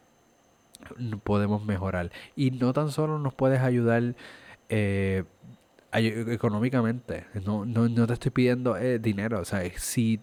[1.24, 4.16] podemos mejorar y no tan solo nos puedes ayudar
[4.70, 5.26] eh,
[5.92, 7.26] económicamente.
[7.46, 9.40] No, no, no, te estoy pidiendo eh, dinero.
[9.40, 10.20] O sea, si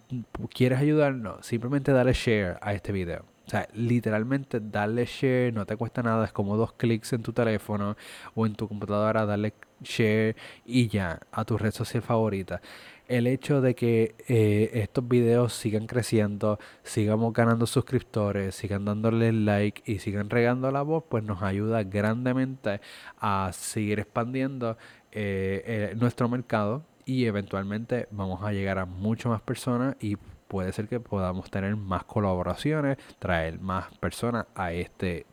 [0.53, 3.25] quieres ayudarnos, simplemente dale share a este video.
[3.47, 7.31] O sea, literalmente darle share no te cuesta nada, es como dos clics en tu
[7.31, 7.95] teléfono
[8.35, 12.61] o en tu computadora, darle share y ya a tu red social favorita.
[13.07, 19.81] El hecho de que eh, estos videos sigan creciendo, sigamos ganando suscriptores, sigan dándole like
[19.89, 22.81] y sigan regando la voz, pues nos ayuda grandemente
[23.17, 24.77] a seguir expandiendo
[25.11, 30.73] eh, eh, nuestro mercado y eventualmente vamos a llegar a mucho más personas y puede
[30.73, 35.25] ser que podamos tener más colaboraciones, traer más personas a este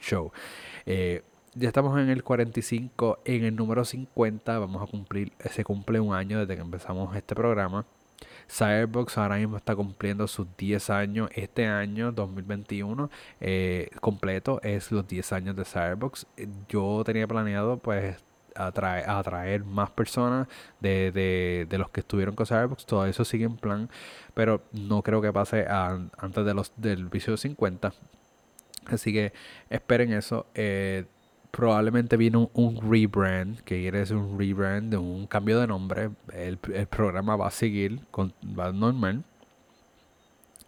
[0.00, 0.30] show.
[0.86, 1.22] Eh,
[1.54, 6.14] ya estamos en el 45, en el número 50 vamos a cumplir, se cumple un
[6.14, 7.84] año desde que empezamos este programa.
[8.48, 13.10] Cyberbox ahora mismo está cumpliendo sus 10 años este año, 2021,
[14.00, 16.26] completo, es los 10 años de Cyberbox.
[16.68, 18.16] Yo tenía planeado pues
[18.56, 20.48] atraer, atraer más personas
[20.80, 22.86] de, de, de, los que estuvieron con Cyberbox.
[22.86, 23.90] Todo eso sigue en plan,
[24.34, 27.92] pero no creo que pase antes de los del vicio 50.
[28.86, 29.32] Así que
[29.70, 30.46] esperen eso.
[30.54, 31.06] Eh,
[31.50, 36.10] probablemente viene un, rebrand, que quiere un rebrand, un cambio de nombre.
[36.32, 39.24] El, el programa va a seguir, con, va normal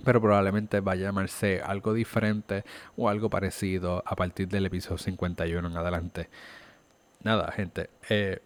[0.05, 2.65] pero probablemente va a llamarse algo diferente
[2.97, 6.29] o algo parecido a partir del episodio 51 en adelante
[7.23, 7.91] nada, gente.
[8.09, 8.41] Eh,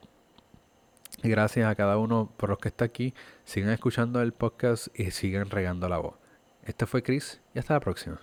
[1.22, 3.14] gracias a cada uno por los que está aquí.
[3.44, 6.14] Sigan escuchando el podcast y sigan regando la voz.
[6.64, 8.20] Este fue Chris y hasta la próxima.